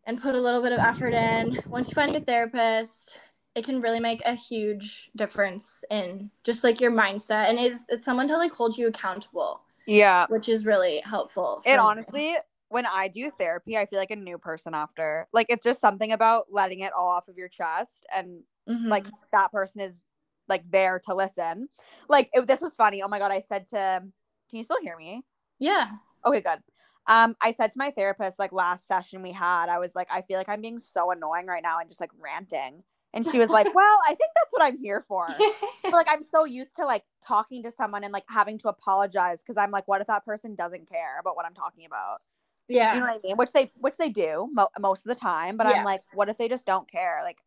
and 0.05 0.21
put 0.21 0.35
a 0.35 0.41
little 0.41 0.61
bit 0.61 0.71
of 0.71 0.79
effort 0.79 1.13
in, 1.13 1.59
once 1.67 1.89
you 1.89 1.95
find 1.95 2.15
a 2.15 2.19
therapist, 2.19 3.19
it 3.55 3.63
can 3.63 3.81
really 3.81 3.99
make 3.99 4.21
a 4.25 4.33
huge 4.33 5.11
difference 5.15 5.83
in 5.91 6.31
just 6.43 6.63
like 6.63 6.81
your 6.81 6.91
mindset, 6.91 7.49
and 7.49 7.59
it's 7.59 7.85
it's 7.89 8.05
someone 8.05 8.27
to 8.27 8.37
like 8.37 8.51
hold 8.51 8.77
you 8.77 8.87
accountable. 8.87 9.61
Yeah, 9.85 10.25
which 10.29 10.49
is 10.49 10.65
really 10.65 11.01
helpful. 11.05 11.61
It 11.65 11.79
honestly, 11.79 12.35
when 12.69 12.87
I 12.87 13.07
do 13.07 13.31
therapy, 13.37 13.77
I 13.77 13.85
feel 13.85 13.99
like 13.99 14.11
a 14.11 14.15
new 14.15 14.39
person 14.39 14.73
after. 14.73 15.27
Like 15.31 15.47
it's 15.49 15.63
just 15.63 15.79
something 15.79 16.11
about 16.11 16.45
letting 16.49 16.79
it 16.79 16.91
all 16.97 17.07
off 17.07 17.27
of 17.27 17.37
your 17.37 17.47
chest 17.47 18.05
and 18.13 18.41
mm-hmm. 18.67 18.89
like 18.89 19.05
that 19.31 19.51
person 19.51 19.81
is 19.81 20.03
like 20.49 20.63
there 20.71 20.99
to 21.05 21.13
listen. 21.13 21.67
Like 22.09 22.29
it, 22.33 22.47
this 22.47 22.61
was 22.61 22.73
funny. 22.73 23.03
Oh 23.03 23.07
my 23.07 23.19
god, 23.19 23.31
I 23.31 23.41
said 23.41 23.67
to 23.69 24.01
Can 24.49 24.57
you 24.57 24.63
still 24.63 24.81
hear 24.81 24.97
me? 24.97 25.21
Yeah. 25.59 25.91
Okay, 26.25 26.41
good. 26.41 26.59
Um, 27.05 27.35
I 27.41 27.51
said 27.51 27.67
to 27.67 27.77
my 27.77 27.91
therapist 27.91 28.39
like 28.39 28.51
last 28.51 28.87
session 28.87 29.21
we 29.21 29.33
had, 29.33 29.69
I 29.69 29.77
was 29.77 29.93
like, 29.93 30.07
I 30.09 30.21
feel 30.21 30.37
like 30.37 30.49
I'm 30.49 30.61
being 30.61 30.79
so 30.79 31.11
annoying 31.11 31.45
right 31.45 31.63
now 31.63 31.79
and 31.79 31.89
just 31.89 32.01
like 32.01 32.11
ranting. 32.17 32.81
And 33.13 33.25
she 33.25 33.39
was 33.39 33.49
like, 33.49 33.65
Well, 33.75 33.99
I 34.05 34.09
think 34.09 34.31
that's 34.35 34.51
what 34.51 34.63
I'm 34.63 34.77
here 34.77 35.01
for. 35.01 35.27
but, 35.83 35.93
like 35.93 36.07
I'm 36.09 36.23
so 36.23 36.45
used 36.45 36.75
to 36.77 36.85
like 36.85 37.03
talking 37.21 37.63
to 37.63 37.71
someone 37.71 38.03
and 38.03 38.11
like 38.11 38.25
having 38.27 38.57
to 38.59 38.69
apologize 38.69 39.43
because 39.43 39.57
I'm 39.57 39.71
like, 39.71 39.87
what 39.87 40.01
if 40.01 40.07
that 40.07 40.25
person 40.25 40.55
doesn't 40.55 40.89
care 40.89 41.19
about 41.19 41.35
what 41.35 41.45
I'm 41.45 41.53
talking 41.53 41.85
about? 41.85 42.21
Yeah. 42.67 42.93
You 42.93 42.99
know 42.99 43.05
what 43.05 43.21
I 43.23 43.27
mean? 43.27 43.37
Which 43.37 43.51
they 43.51 43.71
which 43.75 43.97
they 43.97 44.09
do 44.09 44.49
mo- 44.51 44.69
most 44.79 45.05
of 45.05 45.13
the 45.13 45.19
time, 45.19 45.57
but 45.57 45.67
yeah. 45.67 45.73
I'm 45.73 45.85
like, 45.85 46.01
what 46.13 46.29
if 46.29 46.37
they 46.37 46.47
just 46.47 46.65
don't 46.65 46.89
care? 46.89 47.19
Like 47.23 47.37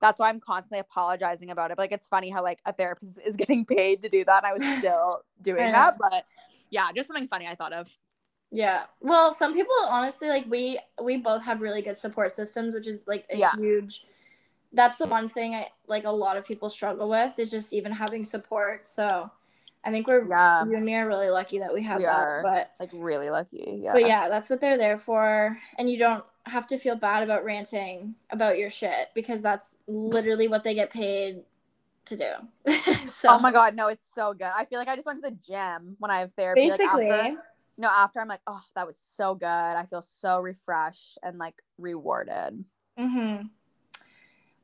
that's 0.00 0.20
why 0.20 0.28
I'm 0.28 0.40
constantly 0.40 0.78
apologizing 0.78 1.50
about 1.50 1.70
it. 1.70 1.76
But, 1.76 1.84
like 1.84 1.92
it's 1.92 2.06
funny 2.06 2.30
how 2.30 2.42
like 2.42 2.60
a 2.64 2.72
therapist 2.72 3.20
is 3.26 3.36
getting 3.36 3.64
paid 3.64 4.02
to 4.02 4.08
do 4.08 4.24
that 4.24 4.44
and 4.44 4.46
I 4.46 4.52
was 4.52 4.78
still 4.78 5.22
doing 5.42 5.72
that, 5.72 5.96
but 5.98 6.24
yeah, 6.70 6.88
just 6.94 7.08
something 7.08 7.28
funny 7.28 7.46
I 7.48 7.54
thought 7.54 7.72
of. 7.72 7.88
Yeah. 8.52 8.84
Well, 9.00 9.32
some 9.32 9.54
people 9.54 9.74
honestly 9.88 10.28
like 10.28 10.46
we 10.48 10.78
we 11.02 11.16
both 11.16 11.44
have 11.44 11.62
really 11.62 11.82
good 11.82 11.98
support 11.98 12.32
systems, 12.32 12.74
which 12.74 12.86
is 12.86 13.02
like 13.06 13.26
a 13.30 13.36
yeah. 13.36 13.56
huge 13.56 14.04
that's 14.72 14.96
the 14.96 15.06
one 15.06 15.28
thing 15.28 15.54
I 15.54 15.68
like 15.86 16.04
a 16.04 16.10
lot 16.10 16.36
of 16.36 16.44
people 16.44 16.68
struggle 16.68 17.08
with 17.08 17.38
is 17.38 17.50
just 17.50 17.72
even 17.72 17.92
having 17.92 18.24
support. 18.24 18.86
So 18.88 19.30
I 19.84 19.90
think 19.90 20.08
we're 20.08 20.28
yeah. 20.28 20.64
you 20.64 20.74
and 20.74 20.84
me 20.84 20.96
are 20.96 21.06
really 21.06 21.30
lucky 21.30 21.60
that 21.60 21.72
we 21.72 21.82
have 21.84 21.98
we 21.98 22.04
that. 22.04 22.18
Are, 22.18 22.42
but 22.42 22.72
like 22.80 22.90
really 22.92 23.30
lucky. 23.30 23.80
Yeah. 23.82 23.92
But 23.92 24.02
yeah, 24.02 24.28
that's 24.28 24.50
what 24.50 24.60
they're 24.60 24.76
there 24.76 24.98
for. 24.98 25.56
And 25.78 25.88
you 25.88 25.96
don't 25.96 26.24
have 26.44 26.66
to 26.68 26.78
feel 26.78 26.96
bad 26.96 27.22
about 27.22 27.44
ranting 27.44 28.14
about 28.30 28.58
your 28.58 28.68
shit 28.68 29.10
because 29.14 29.42
that's 29.42 29.78
literally 29.86 30.48
what 30.48 30.64
they 30.64 30.74
get 30.74 30.90
paid 30.90 31.42
to 32.06 32.16
do. 32.16 32.72
so 33.06 33.28
Oh 33.30 33.38
my 33.38 33.52
god, 33.52 33.76
no, 33.76 33.88
it's 33.88 34.12
so 34.12 34.32
good. 34.34 34.50
I 34.54 34.64
feel 34.64 34.80
like 34.80 34.88
I 34.88 34.96
just 34.96 35.06
went 35.06 35.22
to 35.22 35.30
the 35.30 35.36
gym 35.36 35.96
when 36.00 36.10
I 36.10 36.18
have 36.18 36.32
therapy. 36.32 36.68
Basically. 36.68 37.08
Like 37.08 37.32
after, 37.32 37.42
no, 37.78 37.88
after 37.88 38.20
I'm 38.20 38.28
like, 38.28 38.40
oh, 38.46 38.62
that 38.74 38.86
was 38.86 38.96
so 38.96 39.34
good. 39.34 39.46
I 39.46 39.84
feel 39.88 40.02
so 40.02 40.40
refreshed 40.40 41.18
and 41.22 41.38
like 41.38 41.62
rewarded. 41.78 42.64
Mm-hmm. 42.98 43.46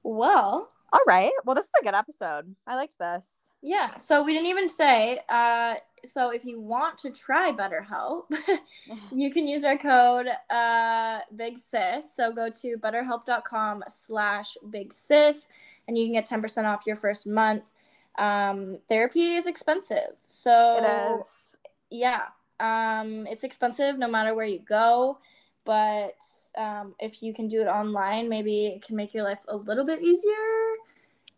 Well, 0.03 0.69
all 0.93 1.01
right. 1.07 1.33
Well, 1.45 1.55
this 1.55 1.67
is 1.67 1.73
a 1.81 1.85
good 1.85 1.95
episode. 1.95 2.55
I 2.67 2.77
liked 2.77 2.99
this. 2.99 3.51
Yeah. 3.63 3.97
So 3.97 4.23
we 4.23 4.35
didn't 4.35 4.49
even 4.49 4.69
say. 4.69 5.21
Uh, 5.29 5.77
so 6.05 6.31
if 6.31 6.45
you 6.45 6.61
want 6.61 6.99
to 6.99 7.11
try 7.11 7.51
BetterHelp, 7.51 8.25
you 9.13 9.31
can 9.31 9.47
use 9.47 9.65
our 9.65 9.79
code 9.79 10.27
uh, 10.51 11.21
Big 11.35 11.59
Sis. 11.59 12.15
So 12.15 12.31
go 12.31 12.51
to 12.51 12.77
BetterHelp.com/slash 12.77 14.57
Big 14.69 14.93
Sis, 14.93 15.49
and 15.89 15.97
you 15.97 16.05
can 16.05 16.13
get 16.13 16.27
ten 16.27 16.43
percent 16.43 16.67
off 16.67 16.87
your 16.87 16.97
first 16.97 17.27
month. 17.27 17.73
Um, 18.19 18.79
therapy 18.89 19.37
is 19.37 19.47
expensive, 19.47 20.17
so 20.29 20.77
it 20.79 21.17
is. 21.17 21.57
Yeah. 21.91 22.25
Um, 22.61 23.27
it's 23.27 23.45
expensive 23.45 23.99
no 23.99 24.09
matter 24.09 24.35
where 24.35 24.47
you 24.47 24.61
go 24.61 25.19
but 25.65 26.19
um, 26.57 26.95
if 26.99 27.23
you 27.23 27.33
can 27.33 27.49
do 27.49 27.61
it 27.61 27.67
online, 27.67 28.29
maybe 28.29 28.67
it 28.67 28.83
can 28.83 28.97
make 28.97 29.15
your 29.15 29.25
life 29.25 29.45
a 29.49 29.57
little 29.57 29.85
bit 29.85 30.03
easier. 30.03 30.33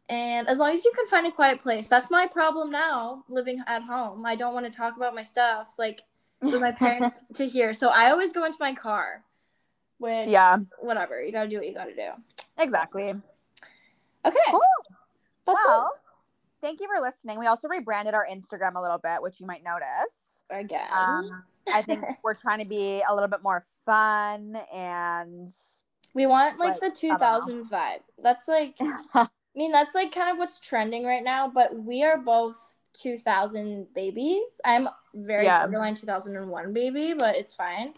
And 0.09 0.49
as 0.49 0.59
long 0.59 0.73
as 0.73 0.85
you 0.85 0.93
can 0.95 1.07
find 1.07 1.27
a 1.27 1.31
quiet 1.31 1.59
place, 1.59 1.89
that's 1.89 2.11
my 2.11 2.27
problem 2.27 2.71
now 2.71 3.25
living 3.29 3.63
at 3.67 3.83
home. 3.83 4.27
I 4.27 4.37
don't 4.37 4.55
want 4.55 4.67
to 4.67 4.73
talk 4.73 4.97
about 4.97 5.15
my 5.15 5.23
stuff 5.23 5.75
like 5.79 6.03
with 6.43 6.61
my 6.61 6.73
parents 6.73 7.19
to 7.35 7.47
hear. 7.47 7.73
So 7.73 7.89
I 7.89 8.11
always 8.11 8.33
go 8.33 8.45
into 8.45 8.59
my 8.61 8.75
car. 8.75 9.25
Which, 9.99 10.29
yeah, 10.29 10.59
whatever. 10.81 11.23
You 11.23 11.33
got 11.33 11.45
to 11.45 11.49
do 11.49 11.57
what 11.57 11.67
you 11.67 11.75
got 11.75 11.85
to 11.85 11.95
do. 11.95 12.11
Exactly. 12.59 13.11
Okay. 14.27 14.39
Cool. 14.51 14.61
That's 15.47 15.59
well, 15.67 15.91
it. 15.95 16.04
Thank 16.65 16.81
you 16.81 16.89
for 16.93 17.01
listening. 17.01 17.39
We 17.39 17.47
also 17.47 17.69
rebranded 17.69 18.15
our 18.15 18.27
Instagram 18.27 18.75
a 18.75 18.81
little 18.81 18.99
bit, 18.99 19.21
which 19.21 19.39
you 19.39 19.47
might 19.47 19.63
notice. 19.63 20.45
Again. 20.49 20.89
Um, 20.97 21.45
I 21.73 21.83
think 21.83 22.03
we're 22.25 22.35
trying 22.35 22.61
to 22.61 22.65
be 22.65 23.03
a 23.09 23.15
little 23.15 23.29
bit 23.29 23.43
more 23.43 23.63
fun 23.85 24.57
and 24.75 25.49
we 26.15 26.27
want 26.27 26.59
like, 26.59 26.81
like 26.83 26.95
the 26.95 27.07
2000s 27.09 27.69
vibe. 27.69 28.01
That's 28.23 28.49
like 28.49 28.77
I 28.81 29.29
mean 29.55 29.73
that's 29.73 29.95
like 29.95 30.13
kind 30.13 30.31
of 30.31 30.39
what's 30.39 30.59
trending 30.59 31.05
right 31.05 31.23
now, 31.23 31.49
but 31.49 31.75
we 31.77 32.03
are 32.03 32.17
both 32.17 32.77
2000 32.95 33.89
babies. 33.95 34.61
I'm 34.65 34.89
very 35.15 35.45
yeah. 35.45 35.61
borderline 35.61 35.95
2001 35.97 36.73
baby, 36.73 37.15
but 37.17 37.37
it's 37.37 37.53
fine. 37.53 37.95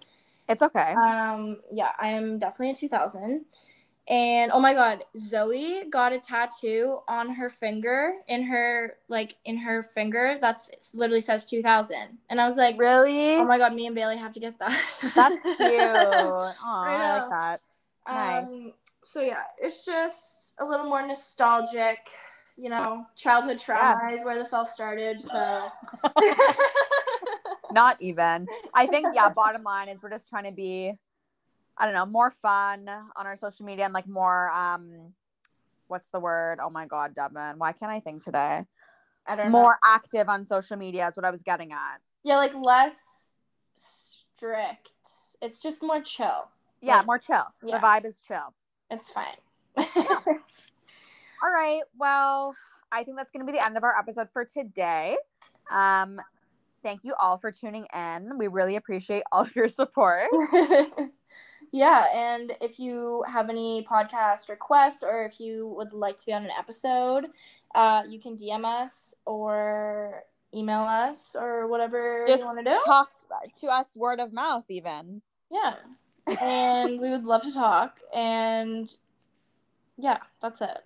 It's 0.48 0.62
okay. 0.62 0.92
Um 0.92 1.60
yeah, 1.72 1.90
I 2.00 2.08
am 2.08 2.38
definitely 2.38 2.70
a 2.70 2.76
2000. 2.76 3.44
And 4.08 4.52
oh 4.52 4.60
my 4.60 4.72
god, 4.72 5.04
Zoe 5.16 5.84
got 5.90 6.12
a 6.12 6.20
tattoo 6.20 6.98
on 7.08 7.28
her 7.28 7.48
finger, 7.48 8.14
in 8.28 8.44
her 8.44 8.98
like 9.08 9.34
in 9.44 9.56
her 9.56 9.82
finger. 9.82 10.38
That's 10.40 10.94
literally 10.94 11.20
says 11.20 11.44
2000. 11.44 12.16
And 12.30 12.40
I 12.40 12.44
was 12.44 12.56
like, 12.56 12.78
really? 12.78 13.34
Oh 13.36 13.46
my 13.46 13.58
god, 13.58 13.74
me 13.74 13.86
and 13.86 13.96
Bailey 13.96 14.16
have 14.16 14.32
to 14.34 14.40
get 14.40 14.58
that. 14.60 14.80
That's 15.14 15.34
cute. 15.42 15.60
Aww, 15.60 16.54
I, 16.64 16.94
I, 16.94 17.18
like 17.18 17.30
that. 17.30 17.60
Nice. 18.08 18.48
Um, 18.48 18.72
so 19.02 19.20
yeah, 19.22 19.42
it's 19.58 19.84
just 19.84 20.54
a 20.60 20.64
little 20.64 20.86
more 20.86 21.04
nostalgic. 21.04 21.98
You 22.56 22.70
know, 22.70 23.04
childhood 23.16 23.58
trauma 23.58 24.08
yeah. 24.08 24.14
is 24.14 24.24
where 24.24 24.38
this 24.38 24.54
all 24.54 24.64
started. 24.64 25.20
So. 25.20 25.68
Not 27.72 28.00
even. 28.00 28.46
I 28.72 28.86
think 28.86 29.08
yeah. 29.14 29.28
Bottom 29.28 29.64
line 29.64 29.88
is 29.88 30.00
we're 30.02 30.10
just 30.10 30.28
trying 30.28 30.44
to 30.44 30.52
be 30.52 30.92
I 31.78 31.84
don't 31.84 31.94
know, 31.94 32.06
more 32.06 32.30
fun 32.30 32.88
on 32.88 33.26
our 33.26 33.36
social 33.36 33.66
media 33.66 33.84
and 33.84 33.94
like 33.94 34.08
more 34.08 34.50
um 34.50 35.12
what's 35.88 36.10
the 36.10 36.20
word? 36.20 36.58
Oh 36.62 36.70
my 36.70 36.86
god, 36.86 37.14
Devin. 37.14 37.58
Why 37.58 37.72
can't 37.72 37.92
I 37.92 38.00
think 38.00 38.22
today? 38.22 38.64
I 39.26 39.36
don't 39.36 39.50
more 39.50 39.72
know. 39.82 39.94
active 39.94 40.28
on 40.28 40.44
social 40.44 40.76
media 40.76 41.08
is 41.08 41.16
what 41.16 41.24
I 41.24 41.30
was 41.30 41.42
getting 41.42 41.72
at. 41.72 42.00
Yeah, 42.24 42.36
like 42.36 42.54
less 42.54 43.30
strict. 43.74 44.90
It's 45.40 45.62
just 45.62 45.82
more 45.82 46.00
chill. 46.00 46.48
Yeah, 46.80 46.98
like, 46.98 47.06
more 47.06 47.18
chill. 47.18 47.44
Yeah. 47.64 47.78
The 47.78 47.86
vibe 47.86 48.04
is 48.04 48.20
chill. 48.20 48.54
It's 48.90 49.10
fine. 49.10 49.36
all 49.76 51.50
right. 51.52 51.82
Well, 51.98 52.54
I 52.92 53.02
think 53.02 53.16
that's 53.16 53.30
going 53.30 53.44
to 53.44 53.50
be 53.50 53.56
the 53.56 53.64
end 53.64 53.76
of 53.76 53.84
our 53.84 53.98
episode 53.98 54.28
for 54.32 54.44
today. 54.44 55.16
Um, 55.70 56.20
thank 56.82 57.04
you 57.04 57.14
all 57.20 57.36
for 57.36 57.50
tuning 57.50 57.86
in. 57.94 58.38
We 58.38 58.46
really 58.46 58.76
appreciate 58.76 59.24
all 59.32 59.42
of 59.42 59.54
your 59.56 59.68
support. 59.68 60.28
Yeah, 61.72 62.06
and 62.14 62.52
if 62.60 62.78
you 62.78 63.24
have 63.28 63.50
any 63.50 63.86
podcast 63.90 64.48
requests 64.48 65.02
or 65.02 65.24
if 65.24 65.40
you 65.40 65.68
would 65.76 65.92
like 65.92 66.16
to 66.18 66.26
be 66.26 66.32
on 66.32 66.44
an 66.44 66.50
episode, 66.58 67.26
uh, 67.74 68.02
you 68.08 68.20
can 68.20 68.36
DM 68.36 68.64
us 68.64 69.14
or 69.24 70.24
email 70.54 70.82
us 70.82 71.36
or 71.38 71.66
whatever 71.66 72.24
Just 72.26 72.40
you 72.40 72.46
want 72.46 72.58
to 72.58 72.64
do. 72.64 72.78
Talk 72.84 73.10
to 73.60 73.66
us 73.68 73.96
word 73.96 74.20
of 74.20 74.32
mouth, 74.32 74.64
even. 74.68 75.22
Yeah, 75.50 75.76
and 76.40 77.00
we 77.00 77.10
would 77.10 77.24
love 77.24 77.42
to 77.42 77.52
talk. 77.52 77.98
And 78.14 78.90
yeah, 79.96 80.18
that's 80.40 80.60
it. 80.60 80.84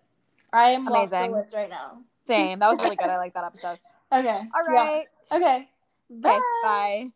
I 0.53 0.71
am 0.71 0.89
Amazing. 0.89 1.33
lost 1.33 1.55
right 1.55 1.71
now. 1.71 2.03
Same. 2.27 2.59
That 2.59 2.69
was 2.69 2.83
really 2.83 2.97
good. 2.97 3.11
I 3.11 3.17
like 3.17 3.35
that 3.35 3.45
episode. 3.53 3.79
Okay. 4.13 4.41
All 4.55 4.75
right. 4.75 5.07
Yeah. 5.31 5.37
Okay. 5.37 5.69
Bye. 6.11 6.31
Okay, 6.31 6.41
bye. 6.63 7.11